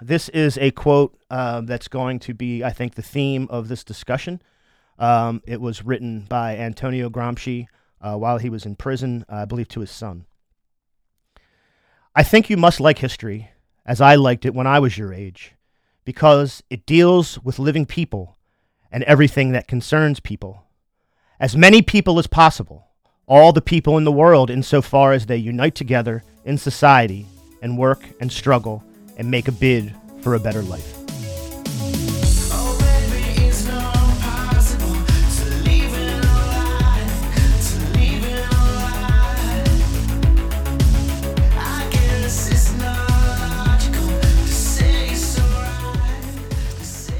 [0.00, 3.84] this is a quote uh, that's going to be, I think, the theme of this
[3.84, 4.40] discussion.
[4.98, 7.66] Um, it was written by Antonio Gramsci
[8.00, 10.26] uh, while he was in prison, I believe, to his son.
[12.14, 13.50] I think you must like history,
[13.86, 15.54] as I liked it when I was your age,
[16.04, 18.36] because it deals with living people
[18.90, 20.64] and everything that concerns people.
[21.38, 22.88] As many people as possible,
[23.26, 27.26] all the people in the world, insofar as they unite together in society
[27.62, 28.82] and work and struggle
[29.18, 30.94] and make a bid for a better life.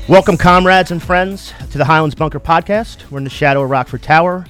[0.09, 3.11] Welcome, comrades and friends, to the Highlands Bunker podcast.
[3.11, 4.47] We're in the shadow of Rockford Tower,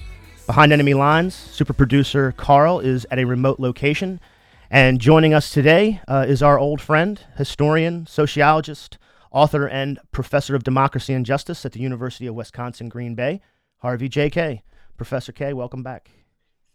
[0.47, 1.34] behind enemy lines.
[1.34, 4.20] Super producer Carl is at a remote location.
[4.70, 8.98] And joining us today uh, is our old friend, historian, sociologist,
[9.30, 13.41] author, and professor of democracy and justice at the University of Wisconsin Green Bay,
[13.78, 14.28] Harvey J.
[14.28, 14.62] Kaye.
[14.98, 16.10] Professor Kaye, welcome back.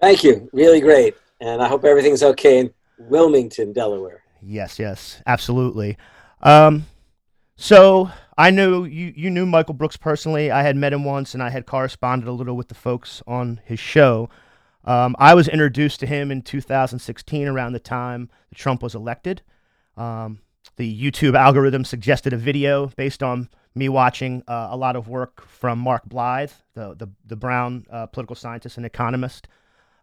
[0.02, 0.50] Thank you.
[0.53, 1.16] Really great.
[1.39, 4.23] And I hope everything's okay in Wilmington, Delaware.
[4.41, 5.95] Yes, yes, absolutely.
[6.41, 6.88] Um,
[7.55, 10.50] so I knew you, you knew Michael Brooks personally.
[10.50, 13.61] I had met him once and I had corresponded a little with the folks on
[13.63, 14.30] his show.
[14.86, 19.42] Um, I was introduced to him in 2016 around the time Trump was elected.
[19.95, 20.40] Um,
[20.75, 25.45] the YouTube algorithm suggested a video based on me watching uh, a lot of work
[25.48, 29.48] from Mark Blyth, the, the, the Brown uh, political scientist and economist.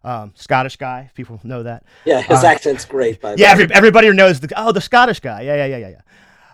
[0.03, 1.83] Um, Scottish guy, people know that.
[2.05, 3.19] Yeah, his uh, accent's great.
[3.37, 5.41] yeah, every, everybody knows the oh the Scottish guy.
[5.41, 6.01] Yeah, yeah, yeah, yeah, yeah.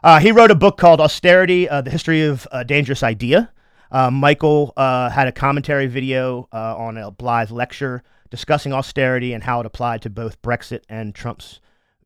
[0.03, 3.49] Uh, he wrote a book called Austerity: uh, The History of a Dangerous Idea.
[3.89, 9.43] Uh, Michael uh, had a commentary video uh, on a Blyth lecture discussing austerity and
[9.43, 11.59] how it applied to both Brexit and Trump's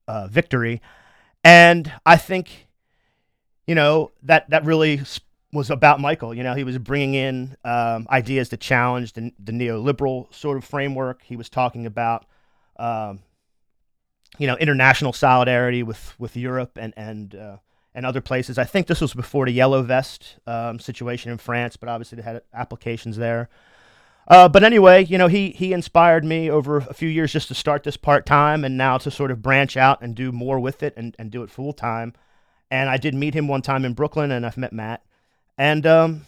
[0.08, 0.82] uh, victory.
[1.44, 2.68] And I think,
[3.68, 5.02] you know, that that really
[5.54, 6.34] was about Michael.
[6.34, 10.64] You know, he was bringing in um, ideas to challenge the, the neoliberal sort of
[10.64, 11.22] framework.
[11.24, 12.26] He was talking about.
[12.78, 13.20] Um,
[14.38, 17.36] you know, international solidarity with, with Europe and and
[17.94, 18.58] and other places.
[18.58, 22.22] I think this was before the yellow vest um, situation in France, but obviously they
[22.22, 23.50] had applications there.
[24.28, 27.56] Uh, but anyway, you know, he he inspired me over a few years just to
[27.56, 30.84] start this part time, and now to sort of branch out and do more with
[30.84, 32.14] it and, and do it full time.
[32.70, 35.04] And I did meet him one time in Brooklyn, and I've met Matt.
[35.58, 36.26] And um,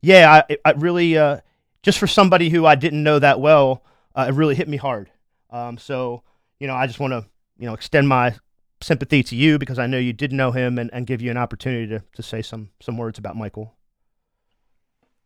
[0.00, 1.38] yeah, I, I really uh,
[1.82, 5.10] just for somebody who I didn't know that well, uh, it really hit me hard.
[5.50, 6.22] Um, so
[6.58, 7.26] you know, I just want to
[7.58, 8.34] you know extend my
[8.82, 11.36] sympathy to you because I know you did know him and, and give you an
[11.36, 13.74] opportunity to, to say some some words about Michael.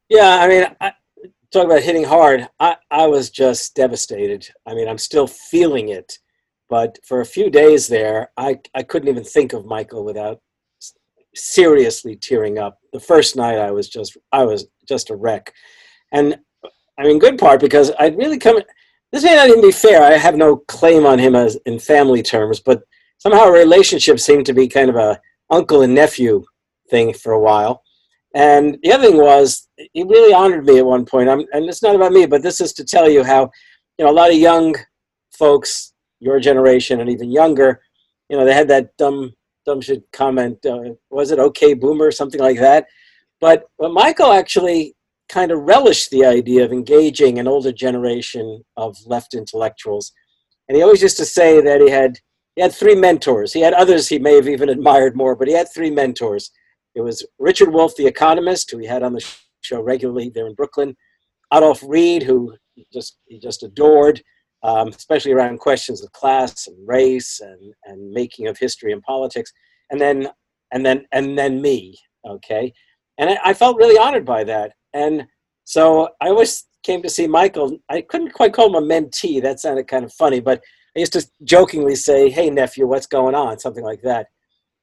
[0.08, 0.92] Yeah, I mean, I,
[1.54, 2.48] talk about hitting hard.
[2.58, 4.48] I, I was just devastated.
[4.66, 6.18] I mean, I'm still feeling it,
[6.68, 10.40] but for a few days there, I, I couldn't even think of Michael without
[11.34, 12.78] seriously tearing up.
[12.92, 15.52] The first night, I was just I was just a wreck,
[16.12, 16.38] and
[16.98, 18.60] I mean, good part because I'd really come.
[19.12, 20.02] This may not even be fair.
[20.02, 22.82] I have no claim on him as in family terms, but
[23.18, 26.44] somehow a relationship seemed to be kind of a uncle and nephew
[26.90, 27.82] thing for a while.
[28.34, 31.28] And the other thing was, he really honored me at one point.
[31.28, 33.50] I'm, and it's not about me, but this is to tell you how,
[33.96, 34.74] you know, a lot of young
[35.38, 37.80] folks, your generation and even younger,
[38.28, 39.32] you know, they had that dumb,
[39.66, 40.64] dumb shit comment.
[40.66, 42.86] Uh, was it okay, boomer, something like that?
[43.40, 44.94] But but Michael actually
[45.28, 50.12] kind of relished the idea of engaging an older generation of left intellectuals,
[50.68, 52.18] and he always used to say that he had
[52.56, 53.52] he had three mentors.
[53.52, 56.50] He had others he may have even admired more, but he had three mentors.
[56.94, 59.24] It was Richard Wolff, the economist, who we had on the
[59.62, 60.96] show regularly there in Brooklyn.
[61.52, 62.54] Adolph Reed, who
[62.92, 64.22] just he just adored,
[64.62, 69.52] um, especially around questions of class and race and, and making of history and politics.
[69.90, 70.28] And then
[70.72, 71.96] and then and then me.
[72.26, 72.72] Okay,
[73.18, 74.72] and I, I felt really honored by that.
[74.92, 75.26] And
[75.64, 77.78] so I always came to see Michael.
[77.88, 79.42] I couldn't quite call him a mentee.
[79.42, 80.62] That sounded kind of funny, but
[80.96, 84.28] I used to jokingly say, "Hey nephew, what's going on?" Something like that.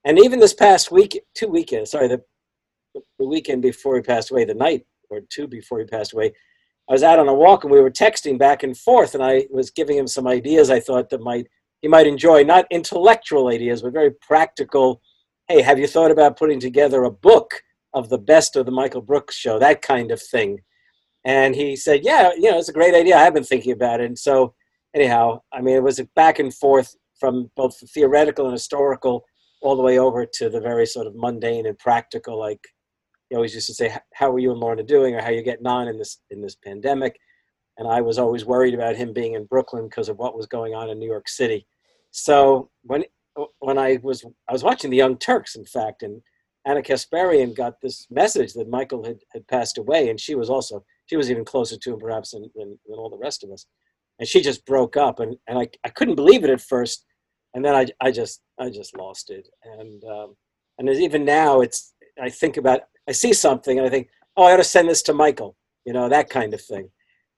[0.03, 2.21] And even this past week, two weekends, sorry, the,
[2.93, 6.33] the weekend before he passed away, the night or two before he passed away,
[6.89, 9.45] I was out on a walk and we were texting back and forth, and I
[9.49, 11.47] was giving him some ideas I thought that might
[11.81, 15.01] he might enjoy, not intellectual ideas, but very practical.
[15.47, 19.01] Hey, have you thought about putting together a book of the best of the Michael
[19.01, 20.59] Brooks show, that kind of thing?
[21.25, 23.17] And he said, Yeah, you know, it's a great idea.
[23.17, 24.05] I have been thinking about it.
[24.05, 24.53] And so
[24.95, 29.23] anyhow, I mean, it was a back and forth from both the theoretical and historical
[29.61, 32.37] all the way over to the very sort of mundane and practical.
[32.39, 32.61] Like
[33.29, 35.67] he always used to say, "How are you and Lorna doing?" or "How you getting
[35.67, 37.19] on in this in this pandemic?"
[37.77, 40.73] And I was always worried about him being in Brooklyn because of what was going
[40.73, 41.65] on in New York City.
[42.11, 43.05] So when
[43.39, 46.21] uh, when I was I was watching the Young Turks, in fact, and
[46.65, 50.83] Ana Kasparian got this message that Michael had, had passed away, and she was also
[51.05, 53.65] she was even closer to him perhaps than, than, than all the rest of us,
[54.19, 57.05] and she just broke up, and, and I, I couldn't believe it at first,
[57.53, 60.35] and then I, I just I just lost it, and um,
[60.77, 64.53] and even now it's I think about I see something and I think oh I
[64.53, 65.55] ought to send this to Michael,
[65.85, 66.89] you know that kind of thing,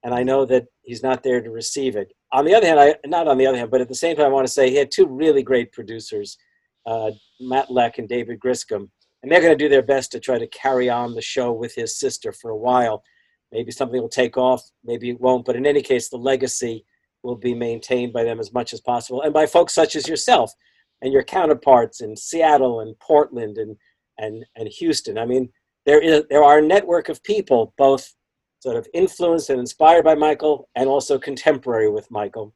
[0.04, 2.12] and I know that he's not there to receive it.
[2.32, 4.28] On the other hand, I not on the other hand, but at the same time,
[4.28, 6.38] I want to say he had two really great producers,
[6.86, 8.90] uh, Matt Lech and David Griscom,
[9.22, 11.74] and they're going to do their best to try to carry on the show with
[11.76, 13.04] his sister for a while.
[13.52, 16.86] Maybe something will take off, maybe it won't, but in any case, the legacy
[17.24, 20.54] will be maintained by them as much as possible, and by folks such as yourself
[21.02, 23.76] and your counterparts in Seattle and Portland and
[24.18, 25.18] and and Houston.
[25.18, 25.50] I mean,
[25.86, 28.14] there is there are a network of people both
[28.60, 32.54] sort of influenced and inspired by Michael, and also contemporary with Michael.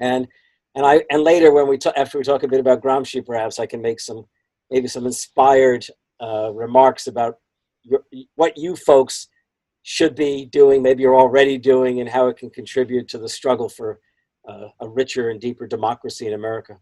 [0.00, 0.28] And
[0.74, 3.58] and I and later when we talk, after we talk a bit about Gramsci, perhaps
[3.58, 4.26] I can make some
[4.70, 5.84] maybe some inspired
[6.22, 7.36] uh, remarks about
[7.82, 8.04] your,
[8.36, 9.28] what you folks
[9.86, 13.68] should be doing, maybe you're already doing, and how it can contribute to the struggle
[13.68, 14.00] for
[14.48, 16.80] uh, a richer and deeper democracy in America.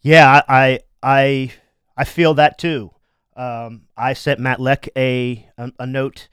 [0.00, 1.52] Yeah, I I
[1.96, 2.92] I feel that too.
[3.36, 6.28] Um, I sent Matt Lech a a, a note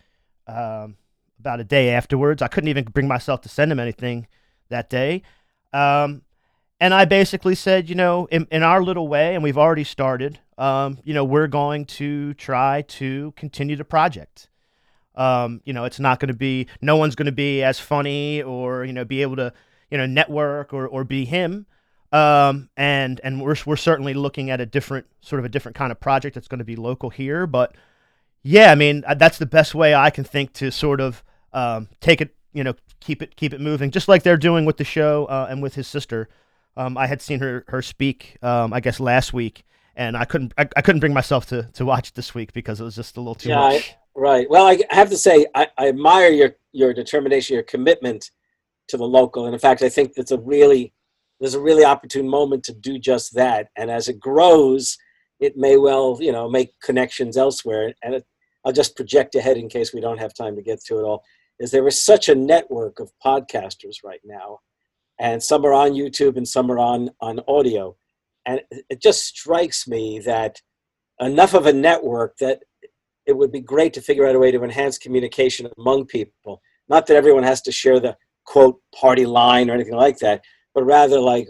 [0.48, 0.98] um,
[1.40, 2.44] about a day afterwards.
[2.44, 4.28] I couldn't even bring myself to send him anything
[4.70, 5.24] that day.
[5.74, 6.22] Um,
[6.80, 10.40] and I basically said, you know, in, in our little way, and we've already started,
[10.60, 14.48] um, you know, we're going to try to continue the project.
[15.18, 18.42] Um, you know, it's not going to be, no one's going to be as funny
[18.42, 19.52] or, you know, be able to,
[19.92, 21.66] you know, network or, or be him.
[22.12, 25.92] Um, and, and we're, we're certainly looking at a different, sort of a different kind
[25.92, 27.46] of project that's going to be local here.
[27.48, 27.76] But
[28.44, 31.90] yeah, I mean, uh, that's the best way I can think to sort of um,
[32.00, 34.84] take it, you know, keep it keep it moving, just like they're doing with the
[34.84, 36.30] show uh, and with his sister.
[36.76, 39.66] Um, I had seen her her speak, um, I guess last week,
[39.96, 42.84] and I couldn't I, I, couldn't bring myself to to watch this week because it
[42.84, 43.96] was just a little too yeah, much.
[44.18, 44.50] Right.
[44.50, 48.32] Well, I have to say I, I admire your your determination, your commitment
[48.88, 50.92] to the local, and in fact, I think that's a really
[51.40, 53.68] there's a really opportune moment to do just that.
[53.78, 54.98] And as it grows,
[55.40, 57.94] it may well you know make connections elsewhere.
[58.04, 58.26] And it,
[58.66, 61.24] I'll just project ahead in case we don't have time to get to it all
[61.60, 64.60] is there is such a network of podcasters right now,
[65.20, 67.96] and some are on YouTube and some are on on audio,
[68.48, 70.60] and it just strikes me that
[71.20, 72.64] enough of a network that
[73.28, 76.62] it would be great to figure out a way to enhance communication among people.
[76.90, 78.16] Not that everyone has to share the
[78.46, 80.44] quote party line or anything like that,
[80.74, 81.50] but rather like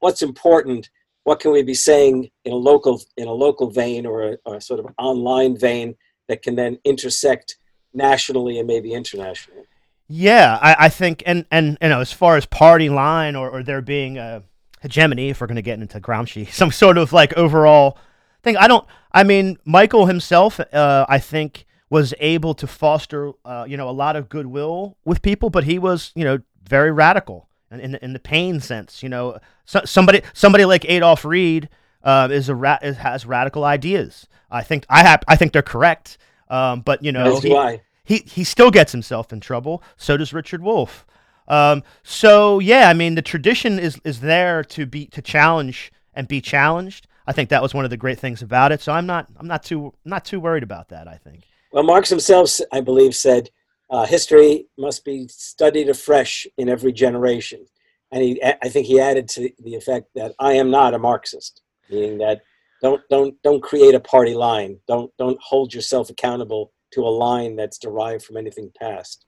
[0.00, 0.90] what's important.
[1.24, 4.56] What can we be saying in a local in a local vein or a, or
[4.56, 5.96] a sort of online vein
[6.28, 7.56] that can then intersect
[7.92, 9.62] nationally and maybe internationally.
[10.08, 13.62] Yeah, I, I think, and, and you know, as far as party line or, or
[13.62, 14.44] there being a
[14.82, 17.98] hegemony, if we're going to get into Gramsci, some sort of like overall
[18.46, 18.56] thing.
[18.56, 18.86] I don't.
[19.12, 23.92] I mean, Michael himself, uh, I think, was able to foster, uh, you know, a
[23.92, 26.38] lot of goodwill with people, but he was, you know,
[26.68, 29.02] very radical in in, in the Paine sense.
[29.02, 31.68] You know, so, somebody somebody like Adolph Reed
[32.02, 34.26] uh, is a ra- has radical ideas.
[34.50, 36.18] I think I have I think they're correct.
[36.48, 39.82] Um, but you know, he, he he still gets himself in trouble.
[39.96, 41.04] So does Richard Wolff.
[41.48, 46.28] Um, so yeah, I mean the tradition is is there to be to challenge and
[46.28, 47.06] be challenged.
[47.26, 48.80] I think that was one of the great things about it.
[48.80, 51.08] So I'm not I'm not too not too worried about that.
[51.08, 51.44] I think.
[51.72, 53.50] Well, Marx himself, I believe, said
[53.90, 57.66] uh, history must be studied afresh in every generation,
[58.12, 61.62] and he I think he added to the effect that I am not a Marxist,
[61.90, 62.42] meaning that
[62.80, 64.78] don't don't don't create a party line.
[64.86, 69.26] Don't don't hold yourself accountable to a line that's derived from anything past.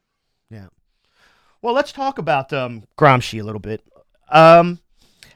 [0.50, 0.68] Yeah.
[1.60, 3.82] Well, let's talk about um, Gramsci a little bit.
[4.30, 4.78] Um,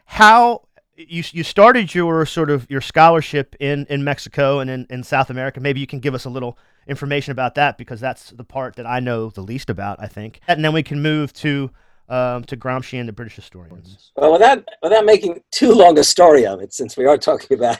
[0.04, 0.62] how
[1.09, 5.30] you you started your sort of your scholarship in in Mexico and in, in South
[5.30, 5.61] America.
[5.61, 8.87] Maybe you can give us a little information about that because that's the part that
[8.87, 10.00] I know the least about.
[10.00, 11.71] I think, and then we can move to
[12.09, 14.12] um, to Gramsci and the British historians.
[14.16, 17.78] Well, without without making too long a story of it, since we are talking about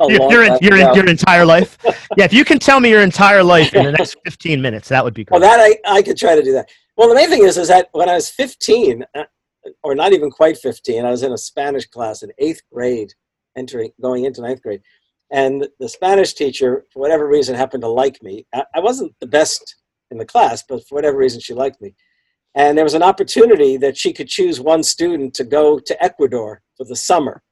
[0.00, 1.78] your, your, your, your, entire life.
[2.16, 5.02] yeah, if you can tell me your entire life in the next fifteen minutes, that
[5.02, 5.40] would be great.
[5.40, 6.68] Well, that I, I could try to do that.
[6.96, 9.24] Well, the main thing is is that when I was fifteen, uh,
[9.82, 13.12] or not even quite fifteen, I was in a Spanish class in eighth grade,
[13.56, 14.82] entering going into ninth grade,
[15.30, 18.46] and the Spanish teacher, for whatever reason, happened to like me.
[18.54, 19.76] I, I wasn't the best
[20.10, 21.94] in the class, but for whatever reason, she liked me
[22.54, 26.60] and there was an opportunity that she could choose one student to go to Ecuador
[26.76, 27.42] for the summer.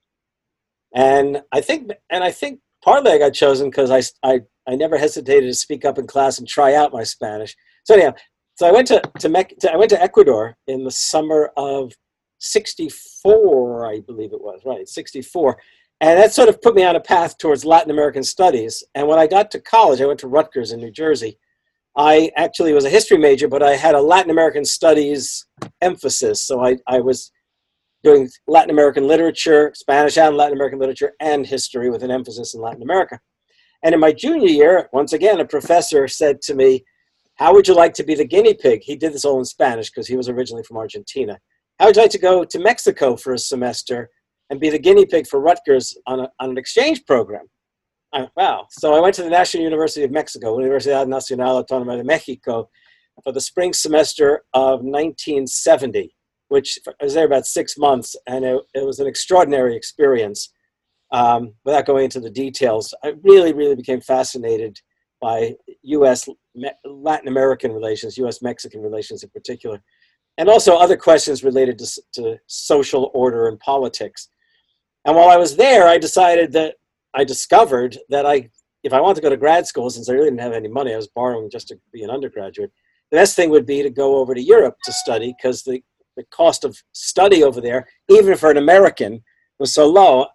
[0.94, 4.99] And I think, and I think partly I got chosen because I, I, I never
[4.99, 7.54] hesitated to speak up in class and try out my Spanish.
[7.85, 8.14] So anyhow,
[8.56, 11.92] so I went to, to, Me- to I went to Ecuador in the summer of
[12.38, 15.57] 64, I believe it was, right, 64.
[16.00, 18.85] And that sort of put me on a path towards Latin American studies.
[18.95, 21.38] And when I got to college, I went to Rutgers in New Jersey.
[21.97, 25.47] I actually was a history major, but I had a Latin American studies
[25.81, 26.47] emphasis.
[26.47, 27.33] So I, I was
[28.05, 32.61] doing Latin American literature, Spanish and Latin American literature, and history with an emphasis in
[32.61, 33.19] Latin America.
[33.83, 36.85] And in my junior year, once again, a professor said to me,
[37.37, 38.83] How would you like to be the guinea pig?
[38.83, 41.38] He did this all in Spanish because he was originally from Argentina.
[41.78, 44.11] How would you like to go to Mexico for a semester
[44.49, 47.47] and be the guinea pig for Rutgers on, a, on an exchange program?
[48.14, 48.66] I, wow.
[48.71, 52.71] So I went to the National University of Mexico, Universidad Nacional Autónoma de Mexico,
[53.23, 56.14] for the spring semester of 1970,
[56.49, 60.50] which I was there about six months, and it, it was an extraordinary experience.
[61.12, 64.80] Um, without going into the details, I really, really became fascinated
[65.21, 66.28] by U.S.
[66.85, 68.42] Latin American relations, U.S.
[68.42, 69.83] Mexican relations in particular
[70.38, 74.28] and also other questions related to, to social order and politics.
[75.05, 76.75] And while I was there, I decided that
[77.14, 78.50] I discovered that I,
[78.83, 80.93] if I wanted to go to grad school, since I really didn't have any money,
[80.93, 82.73] I was borrowing just to be an undergraduate.
[83.11, 85.83] The best thing would be to go over to Europe to study because the,
[86.16, 89.23] the cost of study over there, even for an American,
[89.59, 90.26] was so low.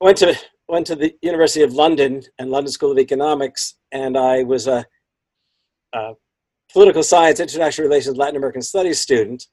[0.00, 0.38] I went to
[0.68, 4.84] went to the University of London and London School of Economics, and I was a,
[5.94, 6.12] a
[6.72, 9.46] political science, international relations, Latin American studies student.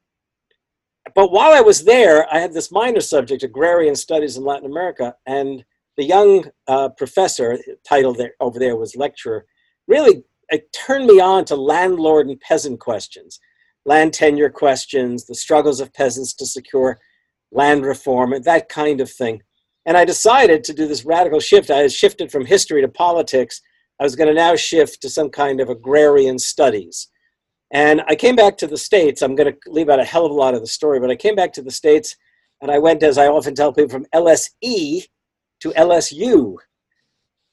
[1.13, 5.15] But while I was there, I had this minor subject, agrarian studies in Latin America,
[5.25, 5.63] and
[5.97, 7.57] the young uh, professor,
[7.87, 9.45] title there over there was lecturer,
[9.87, 13.39] really it turned me on to landlord and peasant questions,
[13.85, 16.99] land tenure questions, the struggles of peasants to secure
[17.51, 19.41] land reform, and that kind of thing.
[19.85, 21.69] And I decided to do this radical shift.
[21.69, 23.61] I had shifted from history to politics
[23.99, 27.07] I was going to now shift to some kind of agrarian studies.
[27.71, 29.21] And I came back to the States.
[29.21, 31.15] I'm going to leave out a hell of a lot of the story, but I
[31.15, 32.15] came back to the States
[32.61, 35.07] and I went, as I often tell people, from LSE
[35.61, 36.57] to LSU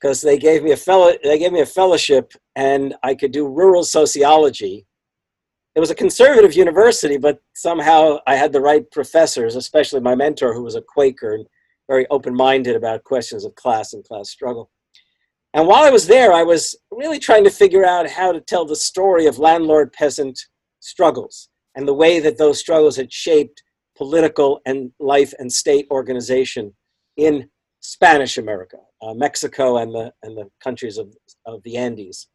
[0.03, 3.47] because they gave me a fellow they gave me a fellowship and I could do
[3.47, 4.85] rural sociology.
[5.75, 10.53] It was a conservative university, but somehow I had the right professors, especially my mentor,
[10.53, 11.47] who was a Quaker and
[11.89, 14.71] very open-minded about questions of class and class struggle.
[15.55, 18.65] And while I was there, I was really trying to figure out how to tell
[18.65, 20.39] the story of landlord peasant
[20.81, 23.63] struggles and the way that those struggles had shaped
[23.97, 26.75] political and life and state organization
[27.17, 27.49] in
[27.81, 32.29] Spanish America, uh, Mexico, and the, and the countries of, of the Andes.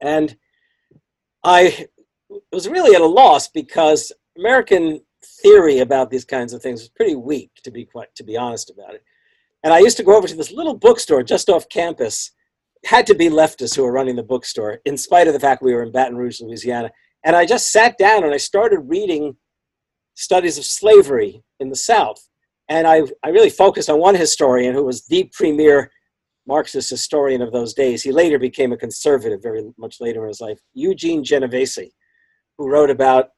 [0.00, 0.36] And
[1.44, 1.86] I
[2.52, 5.00] was really at a loss because American
[5.42, 8.70] theory about these kinds of things was pretty weak, to be quite to be honest
[8.70, 9.02] about it.
[9.64, 12.30] And I used to go over to this little bookstore just off campus.
[12.84, 15.74] had to be leftists who were running the bookstore, in spite of the fact we
[15.74, 16.90] were in Baton Rouge, Louisiana.
[17.24, 19.36] And I just sat down and I started reading
[20.14, 22.28] studies of slavery in the South.
[22.68, 25.90] And I, I really focused on one historian who was the premier
[26.46, 28.02] Marxist historian of those days.
[28.02, 31.92] He later became a conservative very much later in his life, Eugene Genovese,
[32.56, 33.30] who wrote about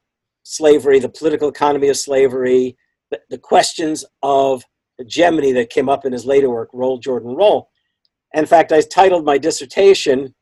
[0.42, 2.76] slavery, the political economy of slavery,
[3.10, 4.64] the, the questions of
[5.00, 7.70] hegemony that came up in his later work, Roll Jordan Roll.
[8.34, 10.34] In fact, I titled my dissertation,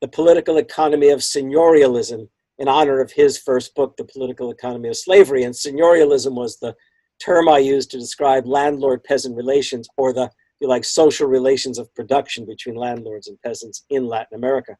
[0.00, 2.26] The Political Economy of Seigniorialism,
[2.58, 5.44] in honor of his first book, The Political Economy of Slavery.
[5.44, 6.74] And seigniorialism was the
[7.22, 11.94] term I used to describe landlord peasant relations, or the you like social relations of
[11.94, 14.76] production between landlords and peasants in Latin America.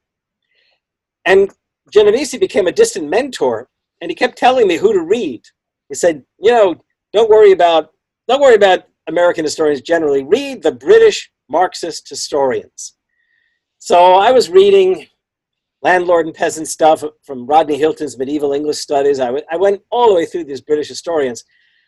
[1.25, 1.51] And
[1.93, 3.69] Genovese became a distant mentor,
[4.01, 5.43] and he kept telling me who to read.
[5.89, 6.83] He said, you know,
[7.13, 7.91] don't worry about
[8.27, 12.97] don't worry about American historians generally read the British Marxist historians.
[13.79, 15.07] So I was reading
[15.83, 19.21] landlord and peasant stuff from Rodney Hilton's medieval English studies.
[19.21, 21.45] I, w- I went all the way through these British historians.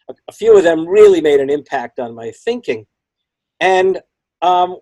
[0.08, 2.86] A, a few of them really made an impact on my thinking.
[3.58, 4.00] And
[4.42, 4.78] um,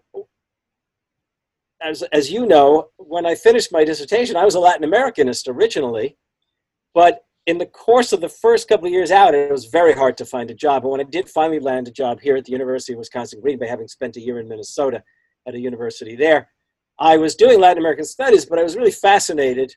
[1.80, 6.16] as, as you know, when I finished my dissertation, I was a Latin Americanist originally,
[6.94, 10.18] but in the course of the first couple of years out, it was very hard
[10.18, 10.82] to find a job.
[10.82, 13.58] And when I did finally land a job here at the University of Wisconsin Green
[13.58, 15.02] Bay, having spent a year in Minnesota
[15.46, 16.50] at a university there,
[16.98, 19.74] I was doing Latin American studies, but I was really fascinated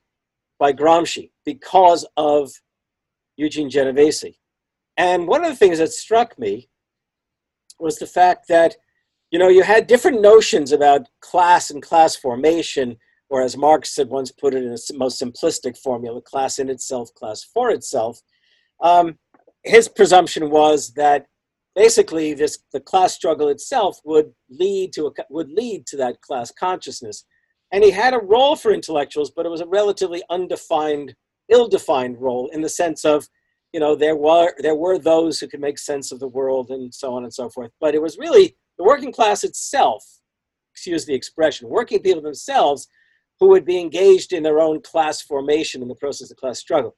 [0.59, 2.51] by Gramsci because of
[3.37, 4.35] Eugene Genovese.
[4.97, 6.67] And one of the things that struck me
[7.79, 8.75] was the fact that,
[9.31, 12.97] you know, you had different notions about class and class formation
[13.31, 17.13] or as Marx had once put it in a most simplistic formula, class in itself,
[17.13, 18.19] class for itself,
[18.83, 19.17] um,
[19.63, 21.27] his presumption was that
[21.73, 26.51] basically this the class struggle itself would lead to a, would lead to that class
[26.51, 27.25] consciousness,
[27.71, 31.15] and he had a role for intellectuals, but it was a relatively undefined,
[31.49, 33.29] ill-defined role in the sense of
[33.73, 36.93] you know, there were there were those who could make sense of the world and
[36.93, 37.71] so on and so forth.
[37.79, 40.03] But it was really the working class itself,
[40.73, 42.89] excuse the expression, working people themselves
[43.41, 46.95] who would be engaged in their own class formation in the process of class struggle.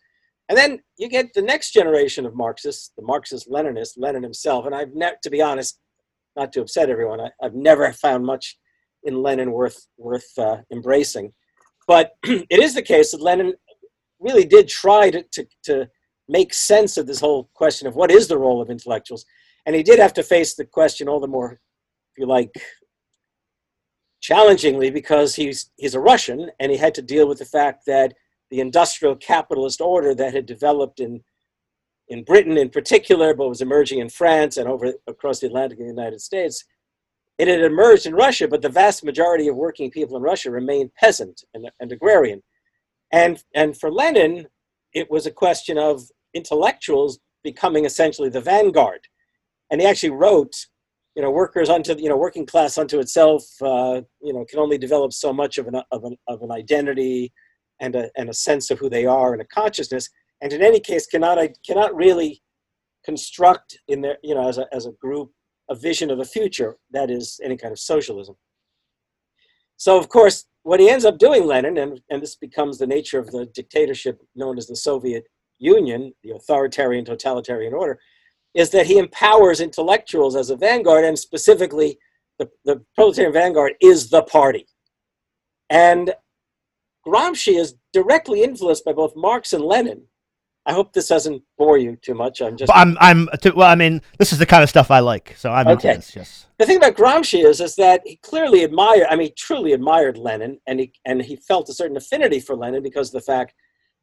[0.49, 4.65] And then you get the next generation of Marxists, the Marxist Leninists, Lenin himself.
[4.65, 5.79] And I've never, to be honest,
[6.35, 8.57] not to upset everyone, I, have never found much
[9.03, 11.31] in Lenin worth worth uh, embracing.
[11.87, 13.53] But it is the case that Lenin
[14.19, 15.89] really did try to, to, to
[16.27, 19.23] make sense of this whole question of what is the role of intellectuals.
[19.65, 22.51] And he did have to face the question all the more, if you like,
[24.23, 28.13] challengingly because he's, he's a Russian and he had to deal with the fact that
[28.49, 31.21] the industrial capitalist order that had developed in,
[32.07, 35.85] in Britain in particular, but was emerging in France and over across the Atlantic in
[35.85, 36.63] the United States,
[37.37, 40.95] it had emerged in Russia, but the vast majority of working people in Russia remained
[40.95, 42.41] peasant and, and agrarian.
[43.11, 44.47] And, and for Lenin,
[44.93, 46.01] it was a question of
[46.33, 49.07] intellectuals becoming essentially the vanguard.
[49.69, 50.67] And he actually wrote,
[51.15, 54.77] you know, workers unto, you know, working class unto itself, uh, you know, can only
[54.77, 57.31] develop so much of an, of an, of an identity
[57.79, 60.09] and a, and a sense of who they are and a consciousness.
[60.41, 62.41] And in any case, cannot, cannot really
[63.05, 65.31] construct in their, you know, as a, as a group,
[65.69, 68.35] a vision of the future that is any kind of socialism.
[69.77, 73.19] So, of course, what he ends up doing, Lenin, and, and this becomes the nature
[73.19, 75.25] of the dictatorship known as the Soviet
[75.59, 77.99] Union, the authoritarian totalitarian order,
[78.53, 81.97] is that he empowers intellectuals as a vanguard, and specifically,
[82.39, 84.67] the, the proletarian vanguard is the party.
[85.69, 86.13] And
[87.05, 90.03] Gramsci is directly influenced by both Marx and Lenin
[90.65, 92.41] I hope this doesn't bore you too much.
[92.41, 92.71] I'm just.
[92.73, 92.97] I'm.
[93.01, 93.27] I'm.
[93.41, 95.95] Too, Well, I mean, this is the kind of stuff I like, so I'm okay.
[95.95, 96.15] this.
[96.15, 96.45] Yes.
[96.57, 99.07] The thing about Gramsci is, is that he clearly admired.
[99.09, 102.81] I mean, truly admired Lenin, and he and he felt a certain affinity for Lenin
[102.81, 103.53] because of the fact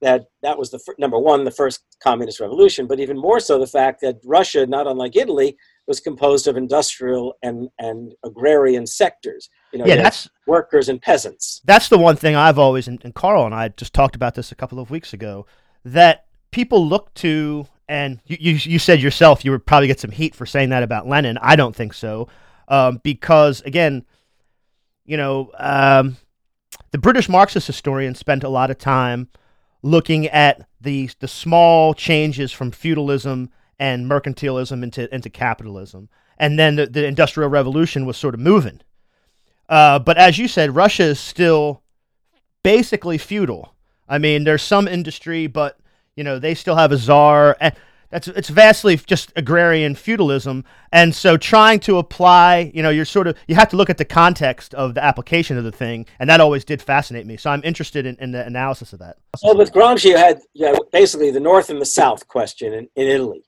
[0.01, 3.59] that that was the fir- number one, the first communist revolution, but even more so
[3.59, 9.51] the fact that Russia, not unlike Italy, was composed of industrial and and agrarian sectors.
[9.73, 11.61] You know, yeah, that's workers and peasants.
[11.65, 14.53] That's the one thing I've always, and, and Carl and I just talked about this
[14.53, 15.47] a couple of weeks ago,
[15.85, 20.11] that people look to, and you, you, you, said yourself you would probably get some
[20.11, 21.39] heat for saying that about Lenin.
[21.39, 22.29] I don't think so,
[22.69, 24.05] um, because again,
[25.05, 26.17] you know, um,
[26.93, 29.29] the British Marxist historian spent a lot of time
[29.83, 36.77] looking at the the small changes from feudalism and mercantilism into into capitalism, and then
[36.77, 38.81] the, the Industrial Revolution was sort of moving.
[39.69, 41.83] Uh, but as you said, Russia is still
[42.63, 43.75] basically feudal.
[44.09, 45.79] I mean, there's some industry, but
[46.17, 47.57] you know, they still have a czar.
[47.61, 47.75] And
[48.11, 53.29] that's it's vastly just agrarian feudalism, and so trying to apply, you know, you're sort
[53.29, 56.29] of you have to look at the context of the application of the thing, and
[56.29, 57.37] that always did fascinate me.
[57.37, 59.19] So I'm interested in, in the analysis of that.
[59.43, 62.89] Well, with Gramsci, you had you had basically the North and the South question in,
[62.97, 63.45] in Italy,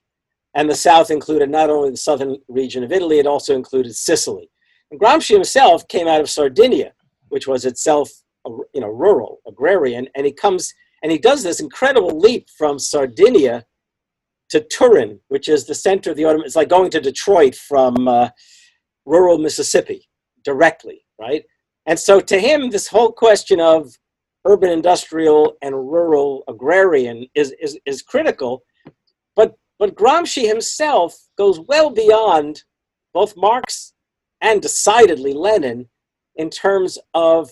[0.53, 4.49] and the South included not only the southern region of Italy, it also included Sicily.
[4.91, 6.93] And Gramsci himself came out of Sardinia,
[7.29, 8.09] which was itself,
[8.45, 13.65] you know, rural, agrarian, and he comes and he does this incredible leap from Sardinia
[14.53, 16.45] to Turin, which is the center of the Ottoman.
[16.45, 18.29] It's like going to Detroit from uh,
[19.03, 20.07] rural Mississippi
[20.45, 21.43] directly, right?
[21.87, 23.97] And so to him, this whole question of
[24.45, 28.61] urban industrial and rural agrarian is, is, is critical.
[29.35, 32.61] But, but Gramsci himself goes well beyond
[33.11, 33.93] both Marx
[34.39, 35.89] and decidedly Lenin
[36.35, 37.49] in terms of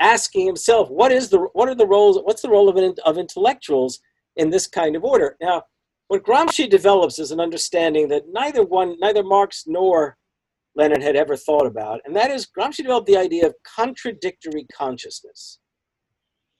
[0.00, 2.18] asking himself, what is the what are the roles?
[2.24, 4.00] What's the role of of intellectuals
[4.36, 5.36] in this kind of order?
[5.40, 5.62] Now,
[6.12, 10.18] what Gramsci develops is an understanding that neither one, neither Marx nor
[10.76, 15.58] Lenin had ever thought about, and that is Gramsci developed the idea of contradictory consciousness.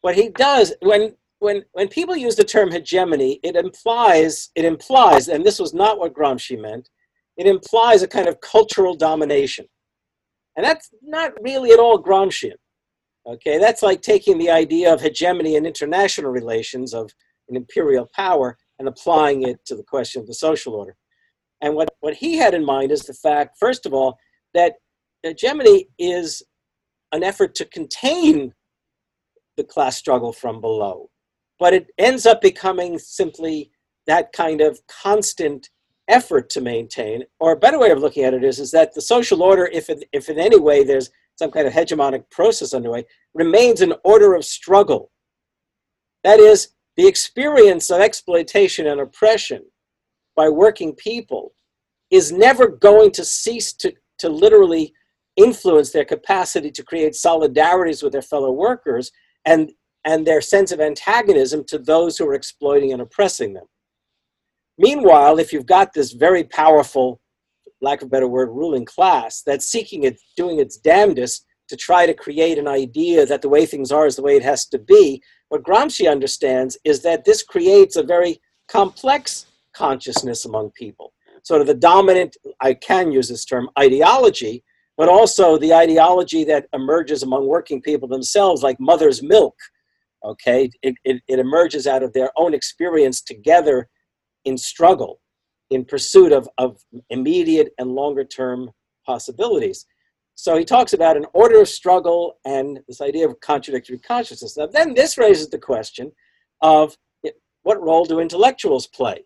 [0.01, 5.29] What he does when when when people use the term hegemony, it implies it implies,
[5.29, 6.88] and this was not what Gramsci meant.
[7.37, 9.67] It implies a kind of cultural domination,
[10.57, 12.57] and that's not really at all Gramscian.
[13.27, 17.11] Okay, that's like taking the idea of hegemony in international relations of
[17.51, 20.97] an imperial power and applying it to the question of the social order.
[21.61, 24.18] And what, what he had in mind is the fact, first of all,
[24.55, 24.75] that
[25.23, 26.42] hegemony is
[27.12, 28.53] an effort to contain
[29.57, 31.11] the class struggle from below.
[31.61, 33.71] But it ends up becoming simply
[34.09, 35.71] that kind of constant
[36.09, 37.23] effort to maintain.
[37.38, 39.88] Or a better way of looking at it is, is that the social order, if
[40.12, 44.45] if in any way there's some kind of hegemonic process underway, remains an order of
[44.45, 45.12] struggle.
[46.25, 49.64] That is, the experience of exploitation and oppression
[50.37, 51.52] by working people
[52.11, 54.92] is never going to cease to, to literally
[55.37, 59.11] influence their capacity to create solidarities with their fellow workers
[59.46, 59.72] and,
[60.05, 63.64] and their sense of antagonism to those who are exploiting and oppressing them.
[64.78, 67.20] Meanwhile, if you've got this very powerful,
[67.81, 72.05] lack of a better word, ruling class that's seeking it, doing its damnedest to try
[72.05, 74.78] to create an idea that the way things are is the way it has to
[74.78, 75.22] be,
[75.53, 81.12] what Gramsci understands is that this creates a very complex consciousness among people.
[81.43, 84.65] Sort of the dominant, I can use this term, ideology,
[84.97, 89.55] but also the ideology that emerges among working people themselves, like mother's milk.
[90.25, 93.91] Okay, it, it, it emerges out of their own experience together
[94.47, 95.21] in struggle,
[95.69, 96.79] in pursuit of, of
[97.11, 98.71] immediate and longer term
[99.05, 99.85] possibilities.
[100.35, 104.57] So he talks about an order of struggle and this idea of contradictory consciousness.
[104.57, 106.12] Now, then this raises the question
[106.61, 106.97] of
[107.62, 109.25] what role do intellectuals play?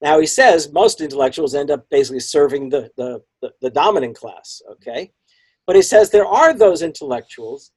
[0.00, 4.60] Now, he says most intellectuals end up basically serving the, the, the, the dominant class,
[4.70, 5.12] okay?
[5.66, 7.72] But he says there are those intellectuals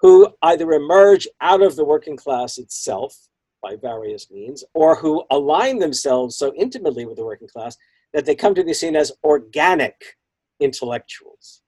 [0.00, 3.16] who either emerge out of the working class itself
[3.62, 7.76] by various means, or who align themselves so intimately with the working class
[8.12, 9.94] that they come to be seen as organic
[10.60, 11.61] intellectuals.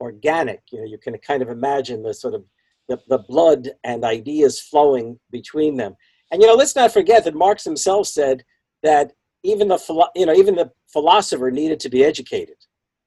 [0.00, 2.44] Organic, you know, you can kind of imagine the sort of
[2.88, 5.94] the, the blood and ideas flowing between them.
[6.30, 8.44] And you know, let's not forget that Marx himself said
[8.82, 12.56] that even the you know even the philosopher needed to be educated,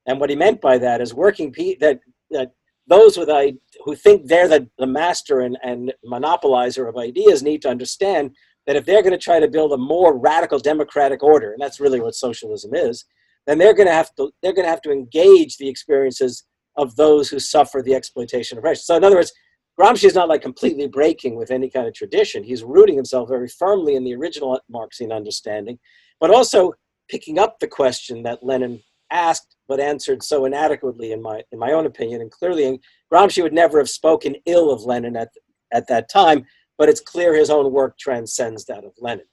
[0.07, 1.99] and what he meant by that is working pe- that
[2.31, 2.51] that
[2.87, 3.53] those with I
[3.85, 8.31] who think they're the, the master and, and monopolizer of ideas need to understand
[8.65, 11.79] that if they're going to try to build a more radical democratic order, and that's
[11.79, 13.05] really what socialism is,
[13.45, 16.43] then they're going to have to they're going to have to engage the experiences
[16.77, 18.85] of those who suffer the exploitation of race.
[18.85, 19.31] So in other words,
[19.79, 22.43] Gramsci is not like completely breaking with any kind of tradition.
[22.43, 25.79] He's rooting himself very firmly in the original Marxian understanding,
[26.19, 26.73] but also
[27.09, 28.81] picking up the question that Lenin
[29.11, 32.79] asked but answered so inadequately in my in my own opinion and clearly
[33.11, 35.29] Gramsci would never have spoken ill of Lenin at
[35.71, 36.45] at that time
[36.79, 39.25] but it's clear his own work transcends that of Lenin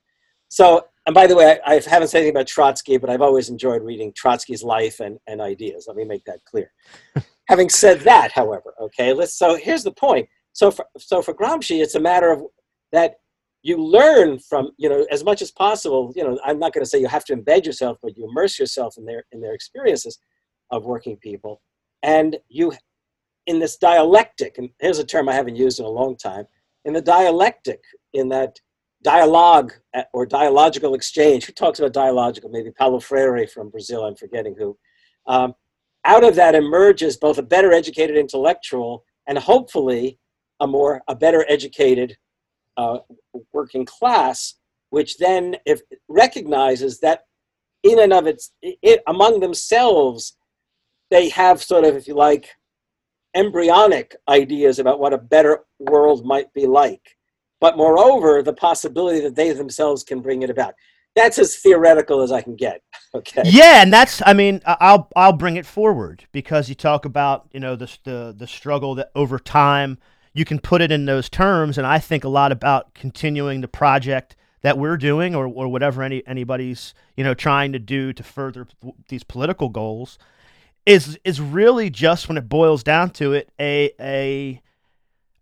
[0.51, 3.49] so and by the way I, I haven't said anything about Trotsky but I've always
[3.49, 5.87] enjoyed reading Trotsky's life and, and ideas.
[5.89, 6.71] Let me make that clear.
[7.49, 10.29] Having said that however okay let's so here's the point.
[10.53, 12.43] So for so for Gramsci it's a matter of
[12.93, 13.15] that
[13.63, 16.89] you learn from you know as much as possible you know i'm not going to
[16.89, 20.19] say you have to embed yourself but you immerse yourself in their in their experiences
[20.71, 21.61] of working people.
[22.03, 22.73] And you
[23.47, 26.45] in this dialectic and here's a term i haven't used in a long time
[26.85, 27.81] in the dialectic
[28.13, 28.59] in that
[29.03, 31.47] dialogue uh, or dialogical exchange.
[31.47, 32.51] Who talks about dialogical?
[32.51, 34.77] Maybe paulo freire from brazil i'm forgetting who.
[35.27, 35.55] Um,
[36.05, 40.19] out of that emerges both a better educated intellectual and hopefully
[40.61, 42.17] a more a better educated
[42.77, 42.99] uh,
[43.53, 44.55] working class,
[44.91, 47.25] which then if recognizes that
[47.83, 50.37] in and of its it, among themselves,
[51.11, 52.57] they have sort of, if you like,
[53.35, 57.17] embryonic ideas about what a better world might be like.
[57.61, 60.75] But moreover, the possibility that they themselves can bring it about.
[61.15, 62.83] That's as theoretical as I can get.
[63.13, 63.43] Okay.
[63.45, 67.59] Yeah, and that's I mean I'll I'll bring it forward because you talk about you
[67.59, 69.99] know the the the struggle that over time
[70.33, 71.77] you can put it in those terms.
[71.77, 76.05] And I think a lot about continuing the project that we're doing or, or whatever
[76.05, 78.69] any anybody's you know trying to do to further
[79.09, 80.19] these political goals
[80.87, 84.63] is is really just when it boils down to it a a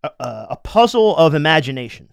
[0.03, 2.09] a, a puzzle of imagination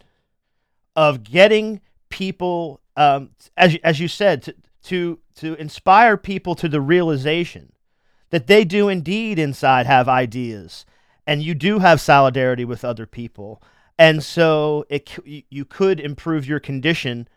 [0.94, 6.80] of getting people um, as as you said to, to to inspire people to the
[6.80, 7.72] realization
[8.30, 10.86] that they do indeed inside have ideas
[11.26, 13.62] and you do have solidarity with other people.
[13.98, 17.28] And so it you could improve your condition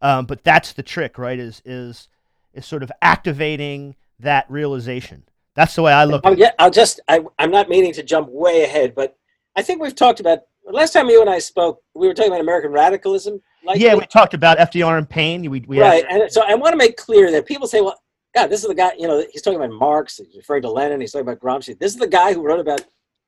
[0.00, 2.08] um, but that's the trick right is is
[2.54, 5.24] is sort of activating that realization.
[5.54, 8.28] That's the way i look I'll, get, I'll just I, i'm not meaning to jump
[8.28, 9.17] way ahead but
[9.58, 10.40] i think we've talked about
[10.70, 14.06] last time you and i spoke we were talking about american radicalism like yeah we
[14.06, 17.30] talked about fdr and paine we, we right and so i want to make clear
[17.30, 17.98] that people say well
[18.34, 21.00] god this is the guy you know he's talking about marx he's referring to lenin
[21.00, 22.84] he's talking about gramsci this is the guy who wrote about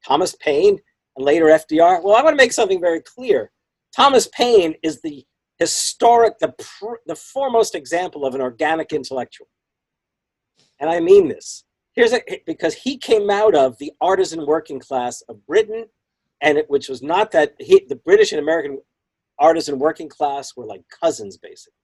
[0.07, 0.79] Thomas Paine
[1.17, 2.03] and later FDR?
[2.03, 3.51] Well, I want to make something very clear.
[3.95, 5.25] Thomas Paine is the
[5.59, 9.49] historic, the, pr- the foremost example of an organic intellectual.
[10.79, 11.65] And I mean this.
[11.93, 15.87] Here's a, because he came out of the artisan working class of Britain,
[16.43, 18.79] and it, which was not that he, the British and American
[19.39, 21.75] artisan working class were like cousins, basically.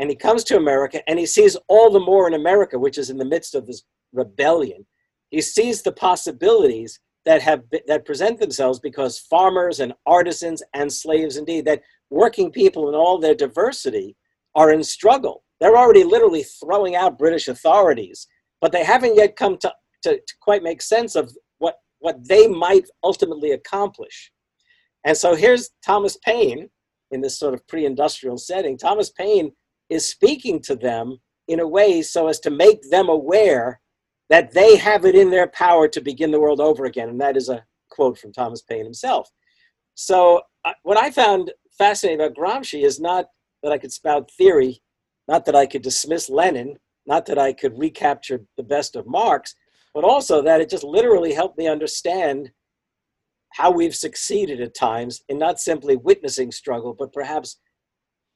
[0.00, 3.10] And he comes to America and he sees all the more in America, which is
[3.10, 4.86] in the midst of this rebellion.
[5.30, 11.36] He sees the possibilities that have that present themselves because farmers and artisans and slaves
[11.36, 14.16] indeed that working people in all their diversity
[14.54, 18.26] are in struggle they're already literally throwing out british authorities
[18.62, 19.70] but they haven't yet come to,
[20.02, 21.30] to, to quite make sense of
[22.00, 24.30] what they might ultimately accomplish
[25.04, 26.68] and so here's thomas paine
[27.10, 29.52] in this sort of pre-industrial setting thomas paine
[29.90, 33.80] is speaking to them in a way so as to make them aware
[34.28, 37.08] that they have it in their power to begin the world over again.
[37.08, 39.30] And that is a quote from Thomas Paine himself.
[39.94, 43.26] So, uh, what I found fascinating about Gramsci is not
[43.62, 44.80] that I could spout theory,
[45.26, 49.54] not that I could dismiss Lenin, not that I could recapture the best of Marx,
[49.98, 52.52] but also that it just literally helped me understand
[53.54, 57.58] how we've succeeded at times in not simply witnessing struggle, but perhaps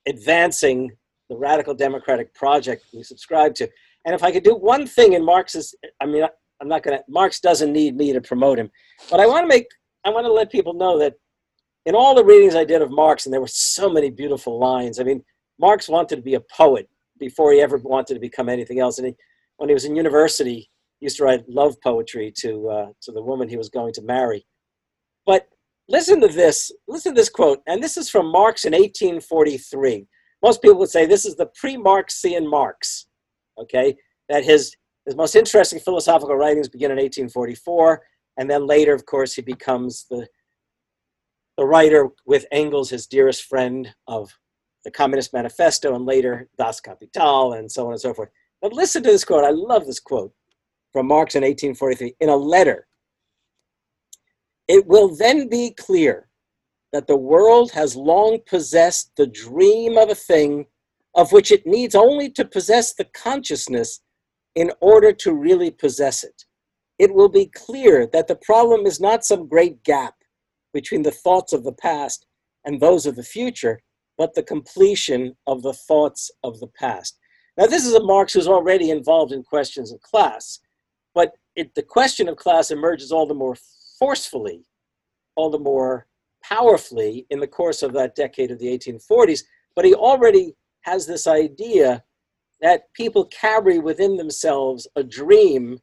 [0.08, 0.90] advancing
[1.30, 3.68] the radical democratic project we subscribe to.
[4.04, 6.24] And if I could do one thing in Marx's, I mean,
[6.60, 8.68] I'm not going to, Marx doesn't need me to promote him,
[9.08, 9.68] but I want to make,
[10.04, 11.14] I want to let people know that
[11.86, 14.98] in all the readings I did of Marx, and there were so many beautiful lines.
[14.98, 15.22] I mean,
[15.60, 16.88] Marx wanted to be a poet
[17.20, 18.98] before he ever wanted to become anything else.
[18.98, 19.14] And he,
[19.58, 20.71] when he was in university,
[21.02, 24.46] used to write love poetry to, uh, to the woman he was going to marry.
[25.26, 25.48] But
[25.88, 26.70] listen to this.
[26.88, 27.60] Listen to this quote.
[27.66, 30.06] And this is from Marx in 1843.
[30.42, 33.06] Most people would say this is the pre-Marxian Marx.
[33.58, 33.94] Okay,
[34.28, 38.02] that his his most interesting philosophical writings begin in 1844,
[38.38, 40.26] and then later, of course, he becomes the
[41.58, 44.32] the writer with Engels, his dearest friend, of
[44.84, 48.30] the Communist Manifesto, and later Das Kapital, and so on and so forth.
[48.62, 49.44] But listen to this quote.
[49.44, 50.32] I love this quote
[50.92, 52.86] from Marx in 1843 in a letter
[54.68, 56.28] it will then be clear
[56.92, 60.66] that the world has long possessed the dream of a thing
[61.14, 64.00] of which it needs only to possess the consciousness
[64.54, 66.44] in order to really possess it.
[66.98, 70.14] It will be clear that the problem is not some great gap
[70.72, 72.26] between the thoughts of the past
[72.64, 73.80] and those of the future,
[74.16, 77.18] but the completion of the thoughts of the past.
[77.56, 80.60] Now, this is a Marx who's already involved in questions of class,
[81.56, 83.56] it, the question of class emerges all the more
[83.98, 84.64] forcefully,
[85.36, 86.06] all the more
[86.42, 89.42] powerfully in the course of that decade of the 1840s.
[89.76, 92.02] But he already has this idea
[92.60, 95.78] that people carry within themselves a dream,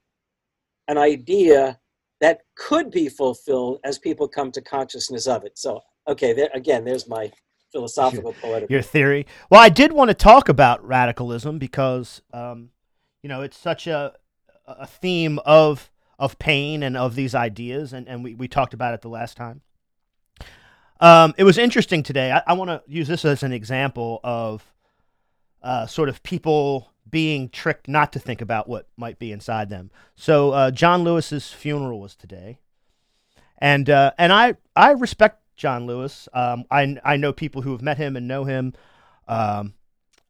[0.88, 1.79] an idea
[2.21, 5.58] that could be fulfilled as people come to consciousness of it.
[5.58, 7.32] So, okay, there, again, there's my
[7.71, 8.69] philosophical poetic.
[8.69, 9.25] Your theory.
[9.49, 12.69] Well, I did want to talk about radicalism because, um,
[13.21, 14.13] you know, it's such a
[14.79, 18.93] a theme of of Paine and of these ideas, and, and we, we talked about
[18.93, 19.62] it the last time.
[20.99, 22.32] Um, it was interesting today.
[22.32, 24.73] I, I want to use this as an example of
[25.63, 29.91] uh, sort of people being tricked not to think about what might be inside them.
[30.15, 32.60] So uh, John Lewis's funeral was today,
[33.58, 36.27] and uh, and I I respect John Lewis.
[36.34, 38.73] Um, I I know people who have met him and know him.
[39.27, 39.73] Um,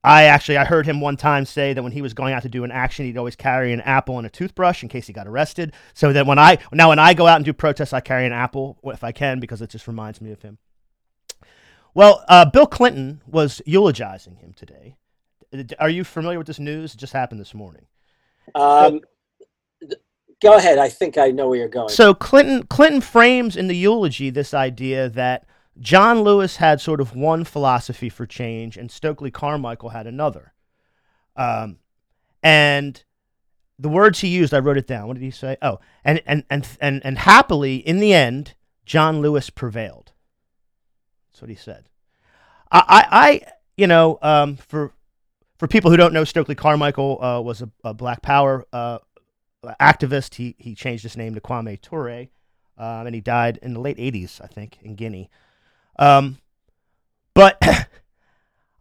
[0.03, 2.49] I actually I heard him one time say that when he was going out to
[2.49, 5.27] do an action, he'd always carry an apple and a toothbrush in case he got
[5.27, 5.73] arrested.
[5.93, 8.31] So that when I now when I go out and do protests, I carry an
[8.31, 10.57] apple if I can because it just reminds me of him.
[11.93, 14.95] Well, uh, Bill Clinton was eulogizing him today.
[15.79, 16.93] Are you familiar with this news?
[16.93, 17.87] It just happened this morning.
[18.55, 19.01] Um,
[20.41, 20.77] go ahead.
[20.77, 21.89] I think I know where you're going.
[21.89, 25.45] So Clinton Clinton frames in the eulogy this idea that
[25.79, 30.53] John Lewis had sort of one philosophy for change, and Stokely Carmichael had another.
[31.35, 31.77] Um,
[32.43, 33.01] and
[33.77, 35.07] the words he used, I wrote it down.
[35.07, 35.57] What did he say?
[35.61, 40.11] Oh, and and and and and happily, in the end, John Lewis prevailed.
[41.31, 41.89] That's what he said.
[42.71, 43.41] I, I,
[43.77, 44.93] you know, um, for
[45.57, 48.99] for people who don't know, Stokely Carmichael uh, was a, a, Black Power uh,
[49.79, 50.35] activist.
[50.35, 52.27] He he changed his name to Kwame Ture,
[52.77, 55.29] um, and he died in the late '80s, I think, in Guinea.
[55.99, 56.39] Um,
[57.35, 57.85] but I,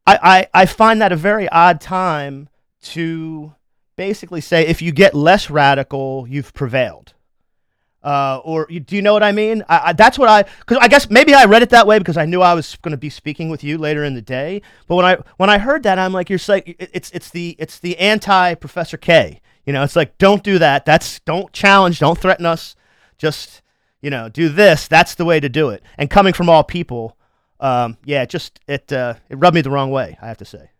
[0.06, 2.48] I, I find that a very odd time
[2.82, 3.52] to
[3.96, 7.12] basically say if you get less radical, you've prevailed.
[8.02, 9.64] Uh, or do you know what I mean?
[9.68, 12.16] I, I, that's what I because I guess maybe I read it that way because
[12.16, 14.62] I knew I was going to be speaking with you later in the day.
[14.86, 17.80] But when I when I heard that, I'm like, you're like it's it's the it's
[17.80, 19.40] the anti Professor Kaye.
[19.66, 20.86] You know, it's like don't do that.
[20.86, 22.76] That's don't challenge, don't threaten us.
[23.18, 23.62] Just
[24.00, 24.88] you know, do this.
[24.88, 25.82] That's the way to do it.
[25.96, 27.16] And coming from all people,
[27.60, 30.16] um, yeah, just it uh, it rubbed me the wrong way.
[30.22, 30.70] I have to say.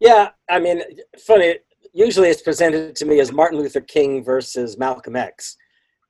[0.00, 0.82] Yeah, I mean,
[1.18, 1.58] funny.
[1.94, 5.56] Usually, it's presented to me as Martin Luther King versus Malcolm X,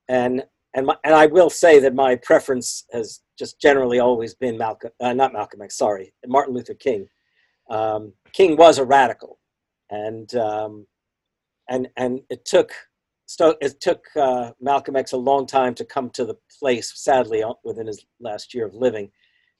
[0.07, 4.57] and and my, and I will say that my preference has just generally always been
[4.57, 5.77] Malcolm, uh, not Malcolm X.
[5.77, 7.07] Sorry, Martin Luther King.
[7.69, 9.39] Um, King was a radical,
[9.89, 10.87] and um,
[11.69, 12.71] and and it took
[13.25, 17.43] so it took uh, Malcolm X a long time to come to the place, sadly,
[17.63, 19.11] within his last year of living,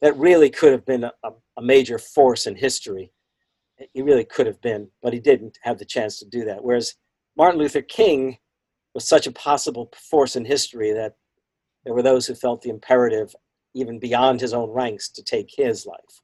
[0.01, 1.11] that really could have been a,
[1.57, 3.11] a major force in history.
[3.93, 6.63] He really could have been, but he didn't have the chance to do that.
[6.63, 6.95] Whereas
[7.37, 8.37] Martin Luther King
[8.93, 11.15] was such a possible force in history that
[11.83, 13.33] there were those who felt the imperative,
[13.73, 16.21] even beyond his own ranks, to take his life.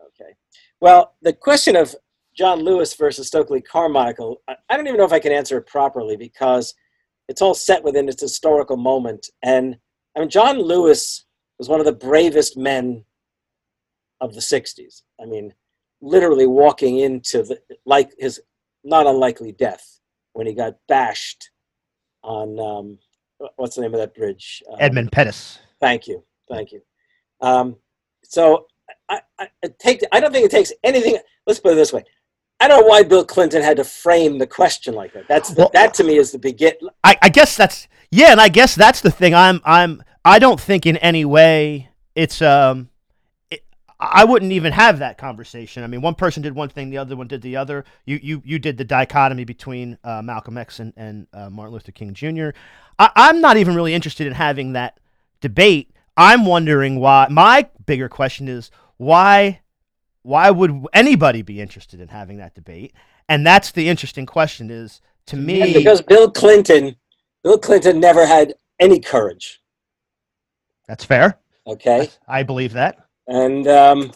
[0.00, 0.32] Okay.
[0.80, 1.94] Well, the question of
[2.36, 5.66] John Lewis versus Stokely Carmichael, I, I don't even know if I can answer it
[5.66, 6.74] properly because
[7.28, 9.28] it's all set within its historical moment.
[9.42, 9.76] And
[10.16, 11.24] I mean, John Lewis
[11.58, 13.04] was one of the bravest men
[14.20, 15.02] of the 60s.
[15.20, 15.52] I mean,
[16.00, 18.40] literally walking into the, like his
[18.82, 20.00] not unlikely death
[20.32, 21.50] when he got bashed
[22.22, 22.98] on um,
[23.56, 24.62] what's the name of that bridge?
[24.70, 25.58] Um, Edmund Pettus.
[25.80, 26.80] Thank you, thank you.
[27.40, 27.76] Um,
[28.22, 28.66] so
[29.08, 31.18] I, I, take, I don't think it takes anything.
[31.46, 32.04] Let's put it this way:
[32.60, 35.28] I don't know why Bill Clinton had to frame the question like that.
[35.28, 36.72] That's the, well, that to me is the begin.
[37.02, 39.34] I, I guess that's yeah, and I guess that's the thing.
[39.34, 42.88] I'm I'm I don't think in any way it's um
[44.00, 45.82] I wouldn't even have that conversation.
[45.82, 47.84] I mean, one person did one thing, the other one did the other.
[48.04, 51.92] You you you did the dichotomy between uh, Malcolm X and, and uh, Martin Luther
[51.92, 52.50] King Jr.
[52.98, 54.98] I, I'm not even really interested in having that
[55.40, 55.92] debate.
[56.16, 57.28] I'm wondering why.
[57.30, 59.60] My bigger question is why
[60.24, 62.94] why would anybody be interested in having that debate?
[63.28, 64.70] And that's the interesting question.
[64.70, 66.96] Is to me yeah, because Bill Clinton,
[67.44, 69.60] Bill Clinton never had any courage.
[70.88, 71.38] That's fair.
[71.66, 73.06] Okay, I believe that.
[73.28, 74.12] And um,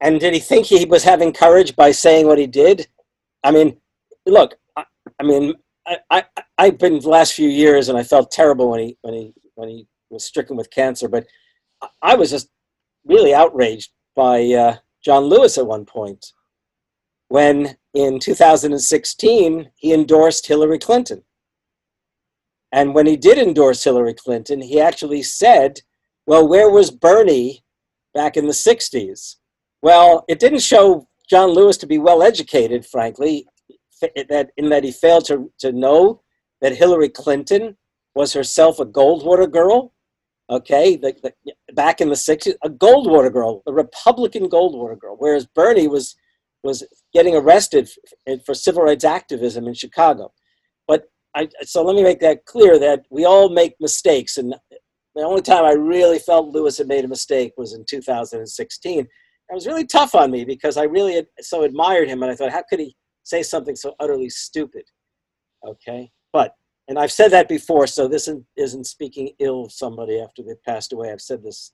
[0.00, 2.88] and did he think he was having courage by saying what he did?
[3.44, 3.76] I mean,
[4.26, 4.84] look, I,
[5.20, 5.54] I mean,
[5.86, 6.24] I, I
[6.56, 9.68] I've been the last few years, and I felt terrible when he when he when
[9.68, 11.08] he was stricken with cancer.
[11.08, 11.26] But
[12.00, 12.48] I was just
[13.04, 16.32] really outraged by uh, John Lewis at one point
[17.28, 21.22] when in 2016 he endorsed Hillary Clinton.
[22.72, 25.80] And when he did endorse Hillary Clinton, he actually said,
[26.26, 27.64] Well, where was Bernie
[28.14, 29.36] back in the 60s.
[29.82, 33.46] Well, it didn't show John Lewis to be well educated, frankly,
[34.00, 36.22] that in that he failed to, to know
[36.60, 37.76] that Hillary Clinton
[38.14, 39.92] was herself a Goldwater girl.
[40.50, 45.46] Okay, the, the, back in the 60s, a Goldwater girl, a Republican Goldwater girl, whereas
[45.46, 46.16] Bernie was
[46.62, 47.90] was getting arrested
[48.46, 50.32] for civil rights activism in Chicago.
[50.88, 51.04] But
[51.36, 54.54] I, so let me make that clear that we all make mistakes, and
[55.14, 59.00] the only time I really felt Lewis had made a mistake was in 2016.
[59.00, 59.08] It
[59.52, 62.52] was really tough on me because I really had, so admired him, and I thought,
[62.52, 64.84] how could he say something so utterly stupid?
[65.66, 66.54] Okay, but
[66.88, 70.92] and I've said that before, so this isn't speaking ill of somebody after they've passed
[70.92, 71.10] away.
[71.10, 71.72] I've said this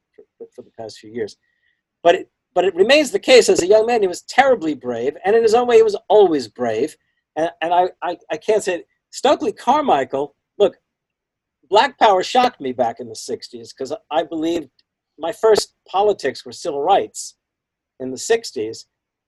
[0.55, 1.37] for, the past few years,
[2.03, 5.17] but it, but it remains the case as a young man, he was terribly brave,
[5.25, 6.97] and in his own way, he was always brave.
[7.37, 8.87] And, and I, I, I can't say it.
[9.11, 10.77] Stokely Carmichael, look,
[11.69, 14.69] Black Power shocked me back in the 60s because I believed
[15.19, 17.37] my first politics were civil rights
[18.01, 18.87] in the 60s.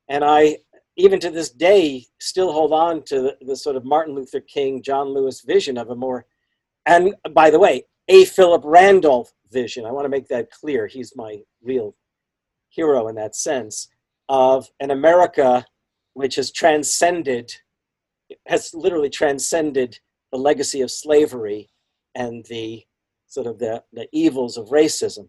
[0.08, 0.58] And I,
[0.96, 4.82] even to this day, still hold on to the, the sort of Martin Luther King,
[4.82, 6.26] John Lewis vision of a more,
[6.86, 8.24] and by the way, A.
[8.24, 9.86] Philip Randolph vision.
[9.86, 10.86] I want to make that clear.
[10.86, 11.94] He's my real
[12.68, 13.88] hero in that sense
[14.28, 15.64] of an America
[16.14, 17.52] which has transcended,
[18.46, 19.98] has literally transcended
[20.30, 21.68] the legacy of slavery
[22.14, 22.82] and the
[23.26, 25.28] sort of the, the evils of racism.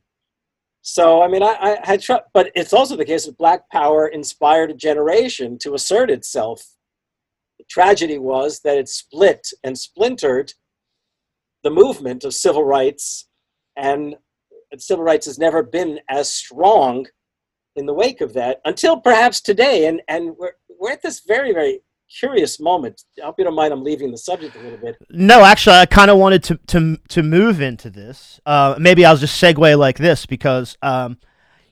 [0.86, 4.06] So, I mean, I, I had, tr- but it's also the case that Black Power
[4.06, 6.76] inspired a generation to assert itself.
[7.58, 10.54] The tragedy was that it split and splintered
[11.64, 13.30] the movement of civil rights,
[13.78, 14.18] and
[14.78, 17.08] civil rights has never been as strong
[17.78, 19.88] in the wake of that until perhaps today.
[19.88, 21.80] And, and we're, we're at this very, very
[22.18, 23.04] curious moment.
[23.22, 24.98] I hope you don't mind I'm leaving the subject a little bit.
[25.10, 28.40] No, actually, I kind of wanted to, to to move into this.
[28.46, 31.18] Uh, maybe I'll just segue like this because, um,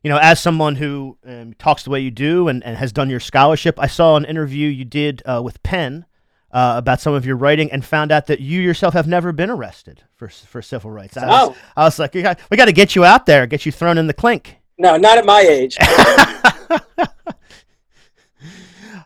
[0.03, 3.09] you know, as someone who um, talks the way you do and, and has done
[3.09, 6.05] your scholarship, I saw an interview you did uh, with Penn
[6.51, 9.49] uh, about some of your writing and found out that you yourself have never been
[9.49, 11.17] arrested for for civil rights.
[11.17, 11.55] I was, oh.
[11.77, 13.97] I was like, we got, we got to get you out there, get you thrown
[13.97, 14.57] in the clink.
[14.77, 15.77] No, not at my age.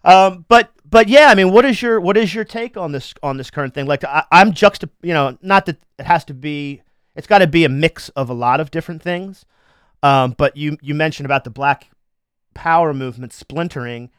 [0.06, 3.13] um, but but yeah, I mean, what is your what is your take on this
[3.21, 3.86] on this current thing?
[3.86, 6.84] Like, I, am juxta, you know, not that it has to be,
[7.17, 9.43] it's got to be a mix of a lot of different things.
[10.03, 11.89] Um, but you you mentioned about the Black
[12.53, 14.10] Power movement splintering,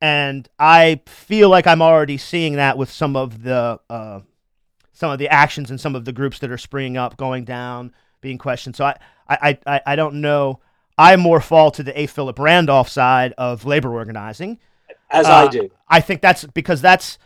[0.00, 4.22] and I feel like I'm already seeing that with some of the uh,
[4.94, 7.94] some of the actions and some of the groups that are springing up, going down,
[8.20, 8.74] being questioned.
[8.74, 8.96] So I
[9.28, 10.58] I I, I don't know.
[10.98, 12.08] I more fall to the A.
[12.08, 14.58] Philip Randolph side of labor organizing
[15.10, 15.70] as uh, I do.
[15.88, 17.18] I think that's because that's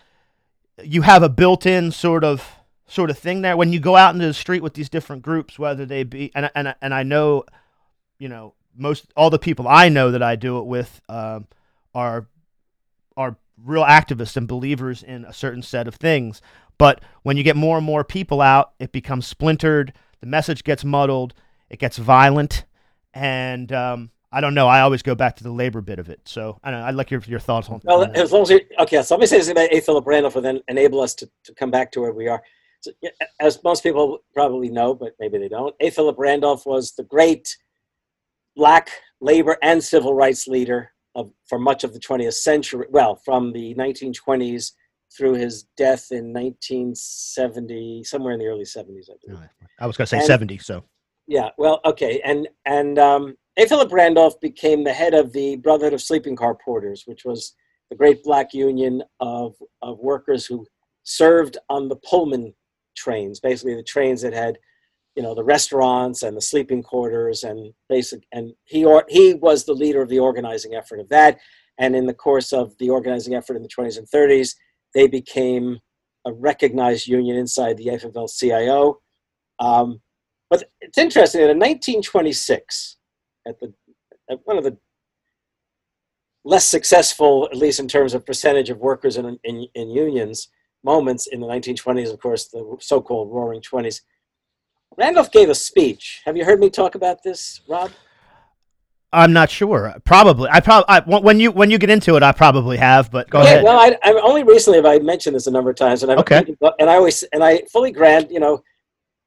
[0.82, 2.56] you have a built-in sort of
[2.86, 5.58] sort of thing there when you go out into the street with these different groups,
[5.58, 7.44] whether they be and and and I know,
[8.18, 11.46] you know, most all the people I know that I do it with um,
[11.94, 12.26] are
[13.16, 16.40] are real activists and believers in a certain set of things.
[16.78, 19.92] But when you get more and more people out, it becomes splintered.
[20.20, 21.34] The message gets muddled.
[21.68, 22.64] It gets violent,
[23.14, 24.68] and um, I don't know.
[24.68, 26.20] I always go back to the labor bit of it.
[26.24, 27.80] So I don't know, I'd like your your thoughts on.
[27.84, 28.16] Well, that.
[28.16, 29.80] as long as you, okay, so let me say something about A.
[29.80, 32.42] Philip Randolph, and then enable us to, to come back to where we are.
[32.80, 32.92] So,
[33.40, 35.90] as most people probably know, but maybe they don't, A.
[35.90, 37.56] Philip Randolph was the great
[38.56, 42.86] black labor and civil rights leader of, for much of the 20th century.
[42.90, 44.72] Well, from the 1920s
[45.16, 49.48] through his death in 1970, somewhere in the early 70s, I believe.
[49.80, 50.58] I was going to say and- 70.
[50.58, 50.84] So
[51.26, 53.66] Yeah, well, okay, and and um, A.
[53.66, 57.54] Philip Randolph became the head of the Brotherhood of Sleeping Car Porters, which was
[57.90, 60.66] the great black union of of workers who
[61.02, 62.54] served on the Pullman
[62.96, 64.58] trains, basically the trains that had,
[65.16, 68.22] you know, the restaurants and the sleeping quarters and basic.
[68.32, 71.38] And he or he was the leader of the organizing effort of that.
[71.78, 74.54] And in the course of the organizing effort in the 20s and 30s,
[74.94, 75.78] they became
[76.26, 79.00] a recognized union inside the AFL-CIO.
[79.58, 80.00] Um,
[80.50, 82.96] but it's interesting that in 1926,
[83.46, 83.72] at the
[84.30, 84.76] at one of the
[86.44, 90.48] less successful, at least in terms of percentage of workers in, in, in unions,
[90.82, 94.02] moments in the 1920s, of course, the so-called Roaring Twenties.
[94.96, 96.22] Randolph gave a speech.
[96.24, 97.90] Have you heard me talk about this, Rob?
[99.12, 99.94] I'm not sure.
[100.04, 100.48] Probably.
[100.50, 103.10] I probably when you when you get into it, I probably have.
[103.10, 103.64] But go ahead.
[103.64, 106.18] Well, I, I only recently have I mentioned this a number of times, and I've
[106.18, 106.44] Okay.
[106.78, 108.62] and I always and I fully grant, you know,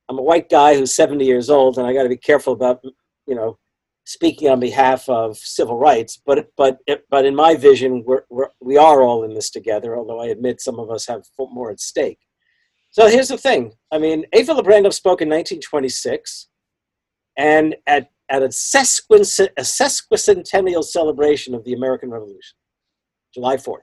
[0.09, 2.81] I'm a white guy who's 70 years old, and I got to be careful about,
[3.27, 3.57] you know,
[4.05, 6.21] speaking on behalf of civil rights.
[6.25, 6.79] But but
[7.09, 9.97] but in my vision, we're, we're we are all in this together.
[9.97, 12.19] Although I admit some of us have more at stake.
[12.91, 13.73] So here's the thing.
[13.91, 14.43] I mean, A.
[14.43, 16.47] Philip Randolph spoke in 1926,
[17.37, 22.55] and at at a, sesquicent, a sesquicentennial celebration of the American Revolution,
[23.33, 23.81] July 4th.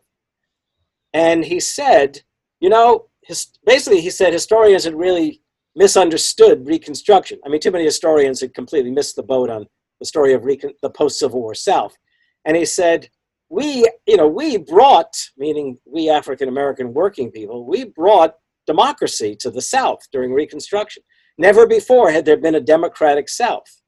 [1.13, 2.23] And he said,
[2.59, 5.43] you know, his, basically he said historians had really
[5.77, 7.39] misunderstood Reconstruction.
[7.45, 9.67] I mean, too many historians had completely missed the boat on
[10.01, 11.97] the story of recon, the post-Civil War South.
[12.45, 13.09] And he said,
[13.49, 18.35] we, you know, we brought, meaning we African-American working people, we brought
[18.67, 21.03] democracy to the South during Reconstruction.
[21.39, 23.81] Never before had there been a democratic South.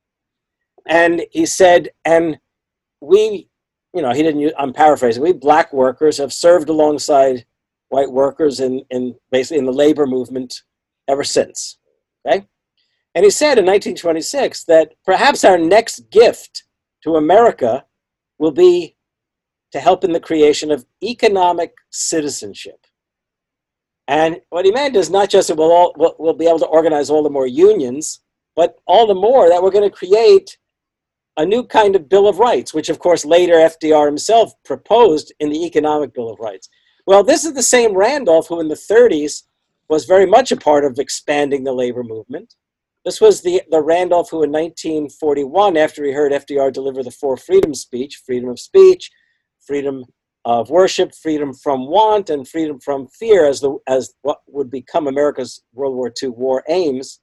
[0.89, 2.39] And he said, and
[3.01, 3.49] we,
[3.95, 7.45] you know, he didn't use, I'm paraphrasing, we black workers have served alongside
[7.89, 10.63] white workers in, in basically in the labor movement
[11.09, 11.79] ever since.
[12.27, 12.47] Okay?
[13.15, 16.65] And he said in 1926 that perhaps our next gift
[17.03, 17.85] to America
[18.39, 18.97] will be
[19.73, 22.87] to help in the creation of economic citizenship.
[24.09, 26.67] And what he meant is not just that we'll, all, we'll, we'll be able to
[26.67, 28.21] organize all the more unions,
[28.55, 30.59] but all the more that we're going to create
[31.37, 35.51] a new kind of Bill of Rights, which of course later FDR himself proposed in
[35.51, 36.69] the Economic Bill of Rights.
[37.07, 39.45] Well, this is the same Randolph who in the 30s
[39.89, 42.55] was very much a part of expanding the labor movement.
[43.05, 47.37] This was the, the Randolph who in 1941, after he heard FDR deliver the four
[47.37, 49.11] Freedoms speech, freedom of speech,
[49.67, 50.05] freedom
[50.45, 55.07] of worship, freedom from want, and freedom from fear as, the, as what would become
[55.07, 57.21] America's World War II war aims,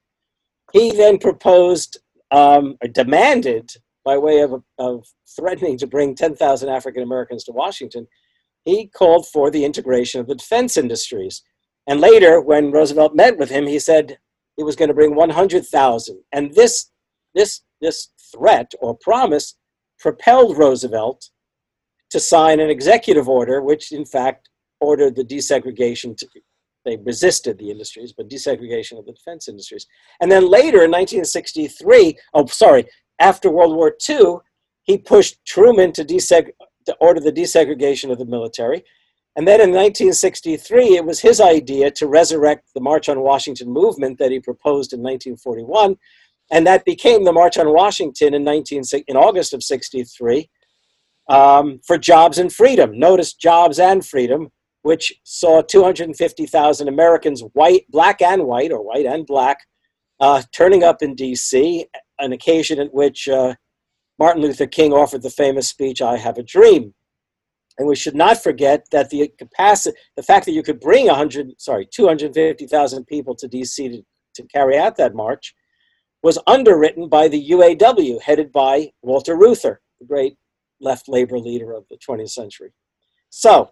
[0.72, 1.98] he then proposed
[2.32, 3.72] um, or demanded
[4.06, 5.06] by way of, of
[5.36, 8.08] threatening to bring 10,000 African Americans to Washington,
[8.66, 11.42] he called for the integration of the defense industries.
[11.88, 14.18] And later, when Roosevelt met with him, he said
[14.60, 16.20] he was going to bring 100,000.
[16.34, 16.92] And this,
[17.34, 19.56] this, this threat or promise
[19.98, 21.30] propelled Roosevelt
[22.10, 24.50] to sign an executive order, which in fact
[24.82, 26.18] ordered the desegregation.
[26.18, 26.28] To,
[26.84, 29.88] they resisted the industries, but desegregation of the defense industries.
[30.20, 32.86] And then later in 1963, oh, sorry,
[33.18, 34.40] after World War II,
[34.84, 36.52] he pushed Truman to, deseg-
[36.86, 38.84] to order the desegregation of the military.
[39.36, 44.18] And then in 1963, it was his idea to resurrect the March on Washington movement
[44.18, 45.96] that he proposed in 1941.
[46.52, 50.50] And that became the March on Washington in, 19, in August of 63
[51.30, 52.98] um, for jobs and freedom.
[52.98, 54.50] Notice jobs and freedom,
[54.82, 59.60] which saw 250,000 Americans, white, black and white, or white and black,
[60.20, 61.86] uh, turning up in D.C.,
[62.18, 63.54] an occasion at which uh,
[64.18, 66.94] Martin Luther King offered the famous speech, I Have a Dream.
[67.80, 71.60] And we should not forget that the capacity, the fact that you could bring 100,
[71.60, 73.88] sorry, 250,000 people to D.C.
[73.88, 74.04] To,
[74.36, 75.56] to carry out that march
[76.22, 80.36] was underwritten by the UAW, headed by Walter Reuther, the great
[80.82, 82.74] left labor leader of the 20th century.
[83.30, 83.72] So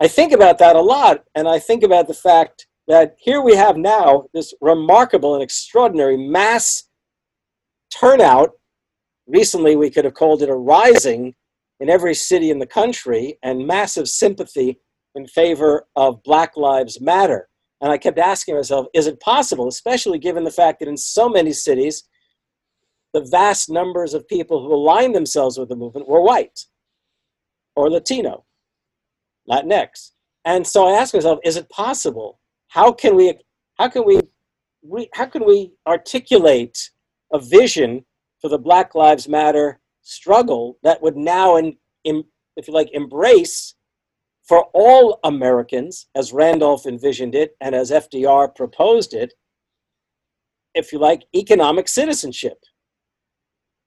[0.00, 3.54] I think about that a lot, and I think about the fact that here we
[3.54, 6.84] have now this remarkable and extraordinary mass
[7.94, 8.52] turnout.
[9.26, 11.34] Recently, we could have called it a rising
[11.80, 14.78] in every city in the country and massive sympathy
[15.14, 17.48] in favor of Black Lives Matter.
[17.80, 21.28] And I kept asking myself, is it possible, especially given the fact that in so
[21.28, 22.04] many cities,
[23.14, 26.66] the vast numbers of people who aligned themselves with the movement were white
[27.74, 28.44] or Latino,
[29.48, 30.12] Latinx.
[30.44, 32.38] And so I asked myself, is it possible?
[32.68, 33.34] How can we,
[33.78, 34.20] how can we,
[35.14, 36.90] how can we articulate
[37.32, 38.04] a vision
[38.40, 39.79] for the Black Lives Matter
[40.10, 42.24] struggle that would now, in, in,
[42.56, 43.74] if you like, embrace
[44.42, 49.32] for all Americans, as Randolph envisioned it and as FDR proposed it,
[50.74, 52.58] if you like, economic citizenship.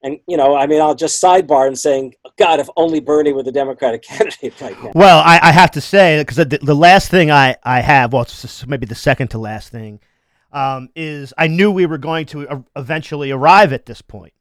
[0.03, 3.43] And, you know, I mean, I'll just sidebar and saying, God, if only Bernie were
[3.43, 4.91] the Democratic candidate right now.
[4.95, 8.23] Well, I, I have to say, because the, the, last thing I, I have, well,
[8.23, 9.99] it's maybe the second to last thing,
[10.53, 14.33] um, is I knew we were going to eventually arrive at this point.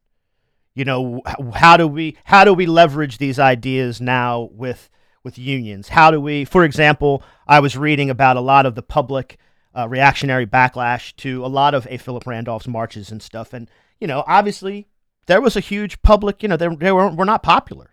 [0.75, 1.21] You know,
[1.53, 4.89] how do we how do we leverage these ideas now with
[5.23, 5.89] with unions?
[5.89, 9.37] How do we, for example, I was reading about a lot of the public
[9.75, 11.97] uh, reactionary backlash to a lot of A.
[11.97, 13.53] Philip Randolph's marches and stuff.
[13.53, 13.69] And,
[13.99, 14.87] you know, obviously
[15.25, 17.91] there was a huge public, you know, they, they were, were not popular.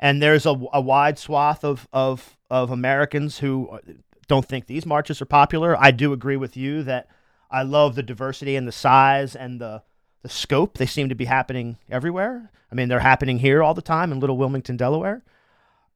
[0.00, 3.78] And there's a, a wide swath of, of, of Americans who uh,
[4.26, 5.80] don't think these marches are popular.
[5.80, 7.08] I do agree with you that
[7.50, 9.82] I love the diversity and the size and the,
[10.24, 10.78] the scope.
[10.78, 12.50] They seem to be happening everywhere.
[12.72, 15.22] I mean, they're happening here all the time in Little Wilmington, Delaware.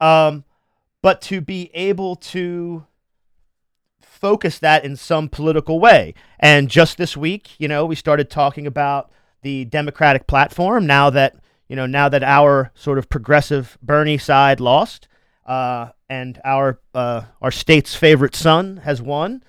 [0.00, 0.44] Um,
[1.02, 2.86] but to be able to
[4.00, 6.14] focus that in some political way.
[6.38, 9.10] And just this week, you know, we started talking about
[9.42, 11.36] the Democratic platform now that,
[11.68, 15.08] you know, now that our sort of progressive Bernie side lost
[15.46, 19.42] uh, and our uh, our state's favorite son has won.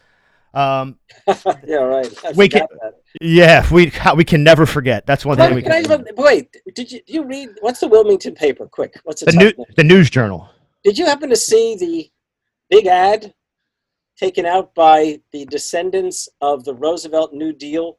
[0.54, 0.98] Um,
[1.68, 2.26] yeah, right.
[2.26, 2.99] I we can, that.
[3.22, 5.06] Yeah, we we can never forget.
[5.06, 5.84] That's one thing we can.
[5.84, 8.68] can I, wait, did you, did you read what's the Wilmington paper?
[8.68, 10.50] Quick, what's the new, the News Journal?
[10.84, 12.10] Did you happen to see the
[12.70, 13.34] big ad
[14.18, 17.98] taken out by the descendants of the Roosevelt New Deal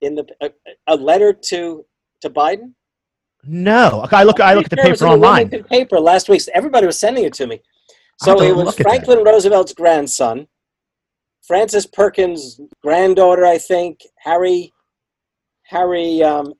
[0.00, 0.50] in the a,
[0.86, 1.84] a letter to
[2.20, 2.74] to Biden?
[3.42, 4.40] No, I look.
[4.40, 5.50] I look at the paper online.
[5.50, 6.42] The paper last week.
[6.54, 7.60] Everybody was sending it to me.
[8.20, 10.46] So it was Franklin Roosevelt's grandson,
[11.46, 14.72] Frances Perkins' granddaughter, I think, Harry,
[15.64, 16.54] Harry um,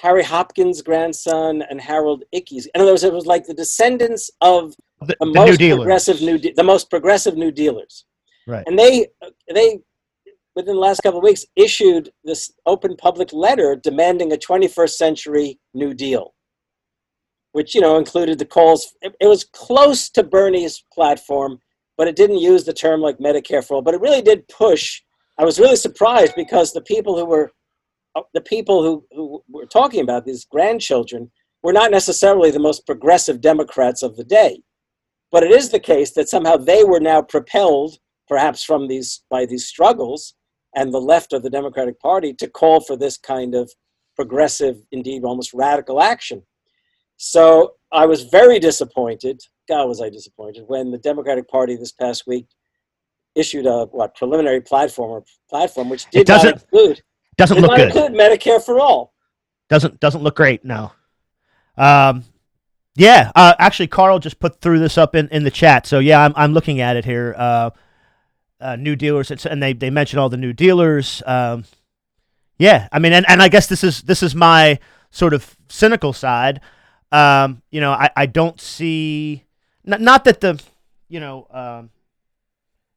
[0.00, 2.66] Harry Hopkins' grandson and Harold Ickes.
[2.74, 6.38] In other words, it was like the descendants of the, the, the most progressive new,
[6.38, 8.04] de- the most progressive New Dealers.
[8.46, 8.64] Right.
[8.66, 9.08] And they
[9.52, 9.80] they
[10.56, 15.58] within the last couple of weeks issued this open public letter demanding a 21st century
[15.74, 16.34] New Deal,
[17.52, 18.94] which you know included the calls.
[19.02, 21.60] It, it was close to Bernie's platform,
[22.00, 23.82] but it didn't use the term like Medicare for all.
[23.82, 25.02] But it really did push.
[25.36, 27.52] I was really surprised because the people who were
[28.16, 31.30] uh, the people who, who were talking about these grandchildren
[31.62, 34.62] were not necessarily the most progressive Democrats of the day.
[35.30, 39.44] But it is the case that somehow they were now propelled, perhaps from these by
[39.44, 40.32] these struggles,
[40.74, 43.70] and the left of the Democratic Party to call for this kind of
[44.16, 46.44] progressive, indeed almost radical action.
[47.22, 49.42] So I was very disappointed.
[49.68, 52.46] God, was I disappointed when the Democratic Party this past week
[53.34, 57.02] issued a what preliminary platform or platform which did not include
[57.36, 58.12] doesn't look good.
[58.12, 59.12] Medicare for all.
[59.68, 60.64] Doesn't doesn't look great.
[60.64, 60.92] No.
[61.76, 62.24] Um,
[62.96, 63.30] yeah.
[63.36, 65.86] Uh, actually, Carl just put through this up in, in the chat.
[65.86, 67.34] So yeah, I'm I'm looking at it here.
[67.36, 67.70] Uh,
[68.62, 71.22] uh, new dealers, and they they mention all the new dealers.
[71.26, 71.64] Um,
[72.58, 74.78] yeah, I mean, and, and I guess this is this is my
[75.10, 76.62] sort of cynical side.
[77.12, 79.44] Um, you know, I, I don't see
[79.84, 80.60] not, not that the
[81.08, 81.90] you know um,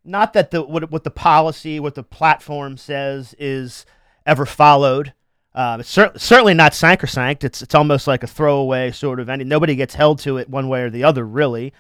[0.04, 3.86] not that the what what the policy what the platform says is
[4.26, 5.14] ever followed.
[5.56, 7.44] Um, it's cer- certainly not sacrosanct.
[7.44, 9.30] It's it's almost like a throwaway sort of.
[9.30, 11.74] Any nobody gets held to it one way or the other, really.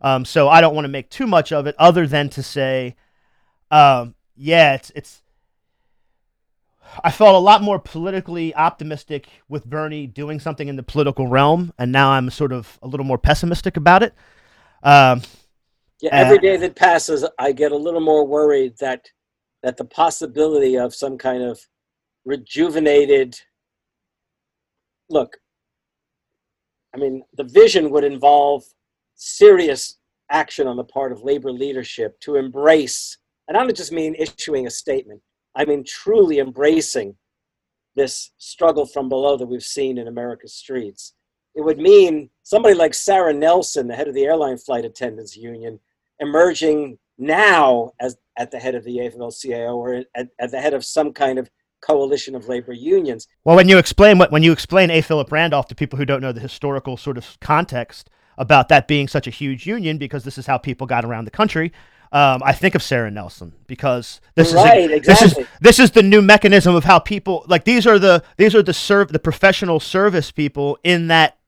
[0.00, 2.96] Um, so I don't want to make too much of it, other than to say,
[3.70, 5.22] um, yeah, it's it's.
[7.04, 11.72] I felt a lot more politically optimistic with Bernie doing something in the political realm,
[11.78, 14.14] and now I'm sort of a little more pessimistic about it.
[14.82, 15.22] Um,
[16.00, 19.08] yeah, every day that passes, I get a little more worried that
[19.62, 21.60] that the possibility of some kind of
[22.24, 23.38] rejuvenated
[25.08, 25.36] look
[26.94, 28.62] i mean the vision would involve
[29.14, 29.98] serious
[30.30, 33.16] action on the part of labor leadership to embrace
[33.48, 35.20] and i don't just mean issuing a statement
[35.58, 37.14] i mean truly embracing
[37.94, 41.12] this struggle from below that we've seen in america's streets
[41.54, 45.78] it would mean somebody like sarah nelson the head of the airline flight attendants union
[46.20, 50.84] emerging now as at the head of the AFL-CIO or at, at the head of
[50.84, 51.50] some kind of
[51.80, 53.28] coalition of labor unions.
[53.44, 55.00] Well, when you explain what when you explain A.
[55.00, 59.08] Philip Randolph to people who don't know the historical sort of context about that being
[59.08, 61.72] such a huge union, because this is how people got around the country.
[62.10, 65.12] Um, I think of Sarah Nelson because this right, is exactly.
[65.12, 68.54] this is this is the new mechanism of how people like these are the these
[68.54, 71.38] are the serve the professional service people in that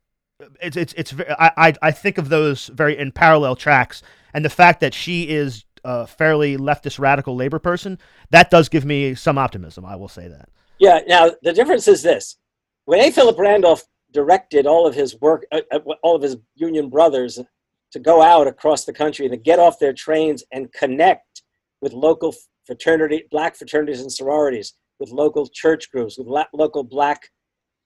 [0.61, 4.03] it's it's it's I I, I think of those very in parallel tracks
[4.35, 7.99] and the fact that she is a fairly leftist radical labor person
[8.31, 9.85] that does give me some optimism.
[9.85, 10.49] I will say that.
[10.79, 11.01] Yeah.
[11.07, 12.37] Now the difference is this:
[12.85, 13.11] when A.
[13.11, 17.39] Philip Randolph directed all of his work, uh, uh, all of his union brothers
[17.93, 21.43] to go out across the country and to get off their trains and connect
[21.81, 22.35] with local
[22.67, 27.31] fraternity, black fraternities and sororities, with local church groups, with la- local black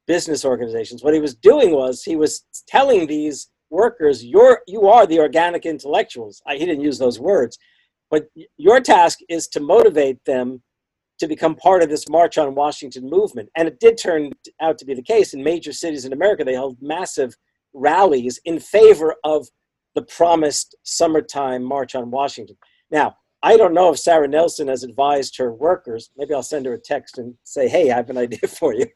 [0.06, 1.02] business organizations.
[1.02, 5.64] What he was doing was he was telling these workers, "You're you are the organic
[5.64, 7.56] intellectuals." I, he didn't use those words,
[8.10, 8.26] but
[8.56, 10.62] your task is to motivate them
[11.20, 13.48] to become part of this March on Washington movement.
[13.56, 16.44] And it did turn out to be the case in major cities in America.
[16.44, 17.36] They held massive
[17.72, 19.48] rallies in favor of
[19.94, 22.56] the promised summertime March on Washington.
[22.90, 26.10] Now, I don't know if Sarah Nelson has advised her workers.
[26.16, 28.86] Maybe I'll send her a text and say, "Hey, I have an idea for you."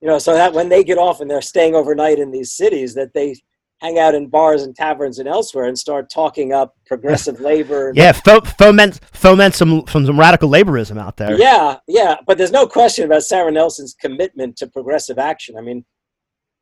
[0.00, 2.94] You know, so that when they get off and they're staying overnight in these cities,
[2.94, 3.36] that they
[3.80, 7.92] hang out in bars and taverns and elsewhere and start talking up progressive labor.
[7.94, 11.38] Yeah, fo- foment foment some some, some radical laborism out there.
[11.38, 15.56] Yeah, yeah, but there's no question about Sarah Nelson's commitment to progressive action.
[15.56, 15.84] I mean,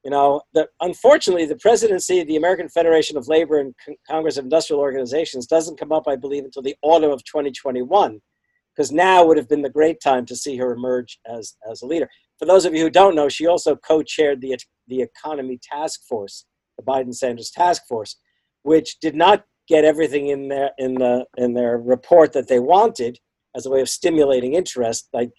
[0.05, 4.37] you know, the, unfortunately, the presidency of the American Federation of Labor and Con- Congress
[4.37, 8.21] of Industrial Organizations doesn't come up, I believe, until the autumn of 2021,
[8.77, 11.87] because now would have been the great time to see her emerge as, as a
[11.87, 12.09] leader.
[12.39, 16.45] For those of you who don't know, she also co-chaired the, the Economy Task Force,
[16.77, 18.17] the Biden-Sanders Task Force,
[18.63, 23.19] which did not get everything in their, in, the, in their report that they wanted
[23.57, 25.31] as a way of stimulating interest, like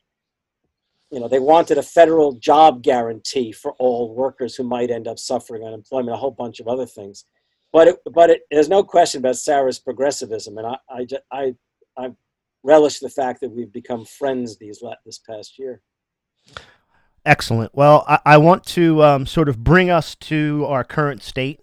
[1.16, 5.18] you know, they wanted a federal job guarantee for all workers who might end up
[5.18, 7.24] suffering unemployment, a whole bunch of other things.
[7.72, 11.56] But it, but it, there's no question about Sarah's progressivism, and I I, I,
[11.98, 12.12] I
[12.64, 15.82] relish the fact that we've become friends these this past year.
[17.26, 17.74] Excellent.
[17.74, 21.62] Well, I, I want to um, sort of bring us to our current state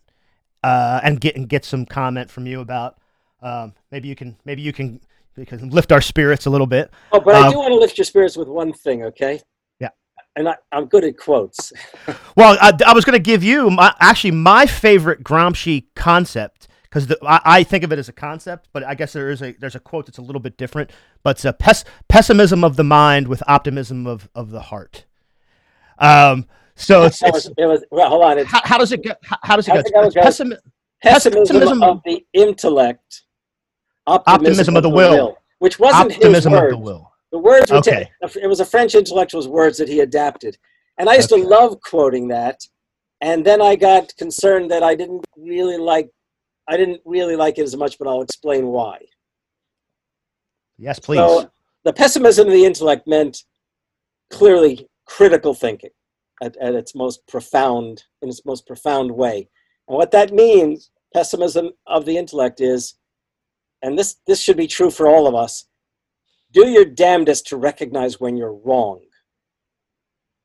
[0.64, 2.96] uh, and get and get some comment from you about
[3.42, 4.98] um, maybe you can maybe you can
[5.34, 6.90] because lift our spirits a little bit.
[7.12, 9.40] Oh, but um, I do want to lift your spirits with one thing, okay?
[9.80, 9.88] Yeah.
[10.36, 11.72] And I, am good at quotes.
[12.36, 17.10] well, I, I was going to give you my, actually my favorite Gramsci concept because
[17.22, 19.74] I, I, think of it as a concept, but I guess there is a there's
[19.74, 20.90] a quote that's a little bit different.
[21.22, 25.06] But it's a pes- pessimism of the mind with optimism of, of the heart.
[25.98, 28.44] Um, so it's, it was, it was well, hold on.
[28.44, 29.12] How, how, does it go?
[29.22, 29.82] How, how does it go?
[30.10, 30.58] Pessim-
[31.02, 33.22] pessimism, pessimism of the intellect
[34.06, 35.12] optimism, optimism of the, the will.
[35.12, 35.38] will.
[35.58, 36.72] which wasn't optimism his words.
[36.72, 37.12] of the will.
[37.30, 38.10] The words okay.
[38.20, 40.58] it was a French intellectual's words that he adapted,
[40.98, 41.42] and I used okay.
[41.42, 42.60] to love quoting that.
[43.22, 46.10] And then I got concerned that I didn't really like,
[46.68, 48.98] I didn't really like it as much, but I'll explain why.
[50.76, 51.18] Yes, please.
[51.18, 51.48] So
[51.84, 53.44] the pessimism of the intellect meant
[54.30, 55.90] clearly critical thinking
[56.42, 59.48] at, at its most profound, in its most profound way.
[59.88, 62.94] And what that means, pessimism of the intellect, is
[63.82, 65.66] and this this should be true for all of us.
[66.52, 69.00] Do your damnedest to recognize when you're wrong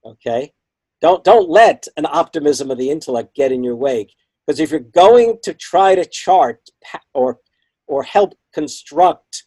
[0.08, 0.54] okay?
[1.02, 4.08] Don't don't let an optimism of the intellect get in your way
[4.46, 6.70] because if you're going to try to chart
[7.14, 7.40] or
[7.88, 9.44] or help construct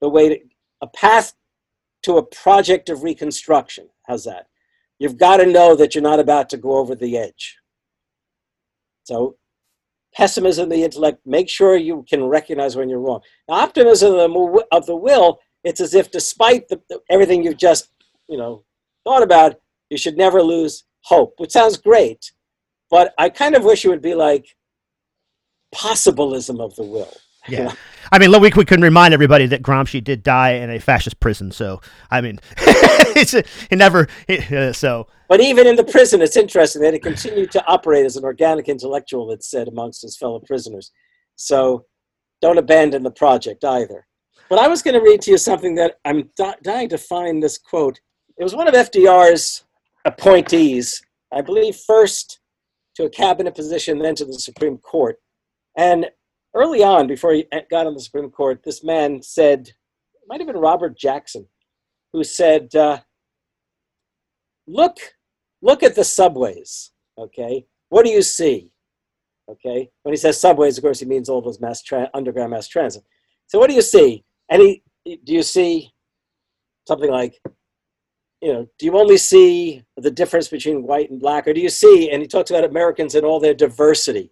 [0.00, 0.38] the way to
[0.80, 1.34] a path
[2.02, 4.46] to a project of reconstruction how's that?
[4.98, 7.56] You've got to know that you're not about to go over the edge.
[9.02, 9.36] So
[10.16, 13.20] pessimism of the intellect, make sure you can recognize when you're wrong.
[13.48, 14.14] Now, optimism
[14.72, 17.90] of the will, it's as if despite the, everything you've just,
[18.28, 18.64] you know,
[19.04, 19.60] thought about,
[19.90, 22.32] you should never lose hope, which sounds great.
[22.90, 24.56] But I kind of wish it would be like
[25.72, 27.12] possibilism of the will.
[27.48, 27.72] Yeah.
[28.12, 31.50] I mean, we, we can remind everybody that Gramsci did die in a fascist prison.
[31.50, 31.80] So,
[32.10, 35.08] I mean, it's a, he never, uh, so.
[35.28, 38.68] But even in the prison, it's interesting that he continued to operate as an organic
[38.68, 40.92] intellectual, it's said amongst his fellow prisoners.
[41.36, 41.86] So
[42.40, 44.06] don't abandon the project either.
[44.48, 47.42] But I was going to read to you something that I'm di- dying to find
[47.42, 48.00] this quote.
[48.36, 49.64] It was one of FDR's
[50.04, 52.40] appointees, I believe, first
[52.96, 55.16] to a cabinet position, then to the Supreme Court.
[55.76, 56.10] And
[56.54, 60.46] early on, before he got on the Supreme Court, this man said, it might have
[60.46, 61.46] been Robert Jackson,
[62.12, 63.00] who said, uh,
[64.66, 64.96] "Look,
[65.60, 66.92] look at the subways.
[67.18, 68.70] Okay, what do you see?
[69.50, 72.68] Okay, when he says subways, of course, he means all those mass tra- underground mass
[72.68, 73.04] transit.
[73.48, 74.24] So, what do you see?
[74.50, 75.92] He, do you see
[76.88, 77.40] something like,
[78.40, 81.68] you know, do you only see the difference between white and black, or do you
[81.68, 82.10] see?
[82.10, 84.30] And he talks about Americans and all their diversity."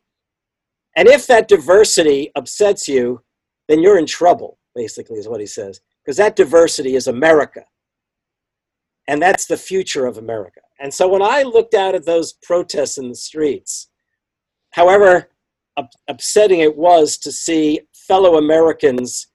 [0.97, 3.23] And if that diversity upsets you,
[3.69, 4.59] then you're in trouble.
[4.75, 5.81] basically, is what he says.
[6.05, 7.65] Because that diversity is America.
[9.09, 10.61] And that's the future of America.
[10.81, 13.89] And so when I looked out at those protests in the streets,
[14.71, 15.29] however
[16.09, 19.29] upsetting it was to see fellow Americans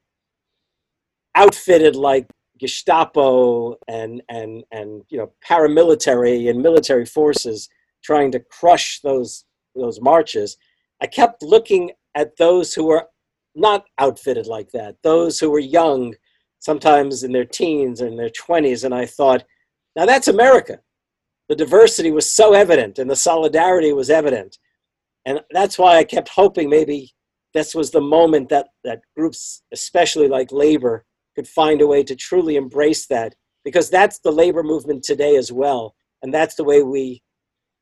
[1.36, 2.28] outfitted like
[2.60, 7.70] Gestapo and and and you know paramilitary and military forces
[8.03, 9.45] trying to crush those
[9.76, 10.58] those marches,
[11.02, 13.08] I kept looking at those who were
[13.56, 16.16] not outfitted like that, those who were young,
[16.60, 19.43] sometimes in their teens in their 20s, and I thought,
[19.95, 20.80] now that's America.
[21.50, 24.58] The diversity was so evident and the solidarity was evident.
[25.26, 27.12] And that's why I kept hoping maybe
[27.54, 32.16] this was the moment that, that groups, especially like labor, could find a way to
[32.16, 33.34] truly embrace that
[33.64, 35.95] because that's the labor movement today as well.
[36.22, 37.22] And that's the way we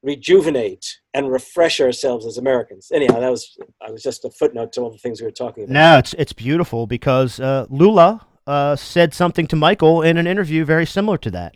[0.06, 2.92] rejuvenate and refresh ourselves as Americans.
[2.94, 5.64] Anyhow, that was I was just a footnote to all the things we were talking
[5.64, 5.74] about.
[5.74, 10.64] No, it's it's beautiful because uh, Lula uh, said something to Michael in an interview
[10.64, 11.56] very similar to that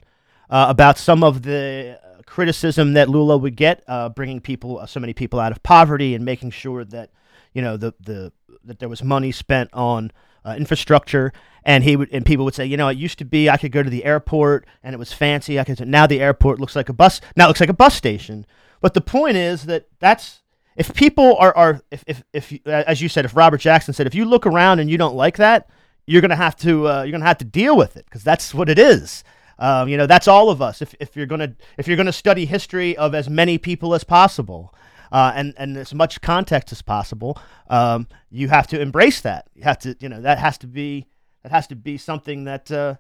[0.49, 5.13] uh, about some of the criticism that Lula would get, uh, bringing people so many
[5.13, 7.11] people out of poverty and making sure that
[7.53, 8.31] you know the the
[8.63, 10.11] that there was money spent on
[10.45, 11.31] uh, infrastructure,
[11.63, 13.71] and he would and people would say, you know, it used to be I could
[13.71, 15.59] go to the airport and it was fancy.
[15.59, 17.21] I could now the airport looks like a bus.
[17.35, 18.45] Now it looks like a bus station.
[18.81, 20.41] But the point is that that's
[20.75, 24.15] if people are are if if, if as you said, if Robert Jackson said, if
[24.15, 25.69] you look around and you don't like that,
[26.05, 28.69] you're gonna have to uh, you're gonna have to deal with it because that's what
[28.69, 29.23] it is.
[29.59, 30.81] Um, you know, that's all of us.
[30.81, 34.73] If, if you're gonna if you're gonna study history of as many people as possible,
[35.11, 37.37] uh, and and as much context as possible.
[37.69, 39.47] Um, you have to embrace that.
[39.53, 41.07] You have to, you know, that has to be
[41.43, 42.95] that has to be something that, uh,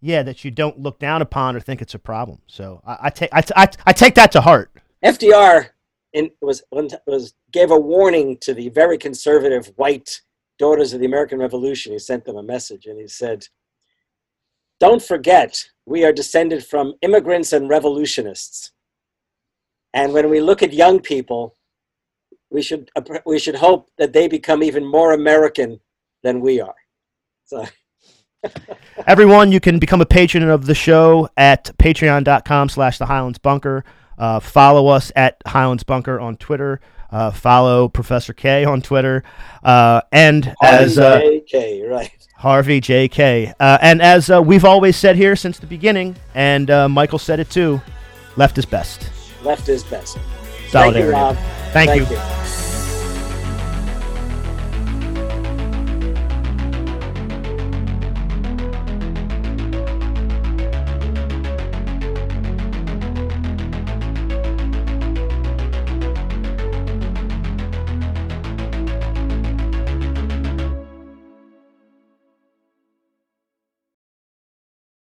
[0.00, 2.40] yeah, that you don't look down upon or think it's a problem.
[2.46, 4.70] So I, I take I, take that to heart.
[5.04, 5.70] FDR
[6.12, 6.62] in, was
[7.06, 10.20] was gave a warning to the very conservative white
[10.58, 11.92] daughters of the American Revolution.
[11.92, 13.46] He sent them a message, and he said,
[14.80, 18.72] "Don't forget, we are descended from immigrants and revolutionists."
[19.94, 21.56] And when we look at young people,
[22.50, 22.90] we should
[23.26, 25.80] we should hope that they become even more American
[26.22, 26.74] than we are.
[27.44, 27.66] So.
[29.06, 33.84] Everyone, you can become a patron of the show at patreon.com slash the Highlands Bunker.
[34.16, 36.80] Uh, follow us at Highlands Bunker on Twitter.
[37.10, 39.24] Uh, follow Professor Kaye on Twitter.
[39.64, 42.28] Uh, and Harvey as uh, JK, right.
[42.36, 43.54] Harvey JK.
[43.58, 47.50] Uh, and as uh, we've always said here since the beginning, and Michael said it
[47.50, 47.80] too,
[48.36, 49.10] left is best
[49.42, 50.18] left is best.
[50.68, 50.92] Solidarity.
[50.92, 51.36] Thank you, Rob.
[51.72, 52.16] Thank, Thank you.
[52.16, 52.67] you.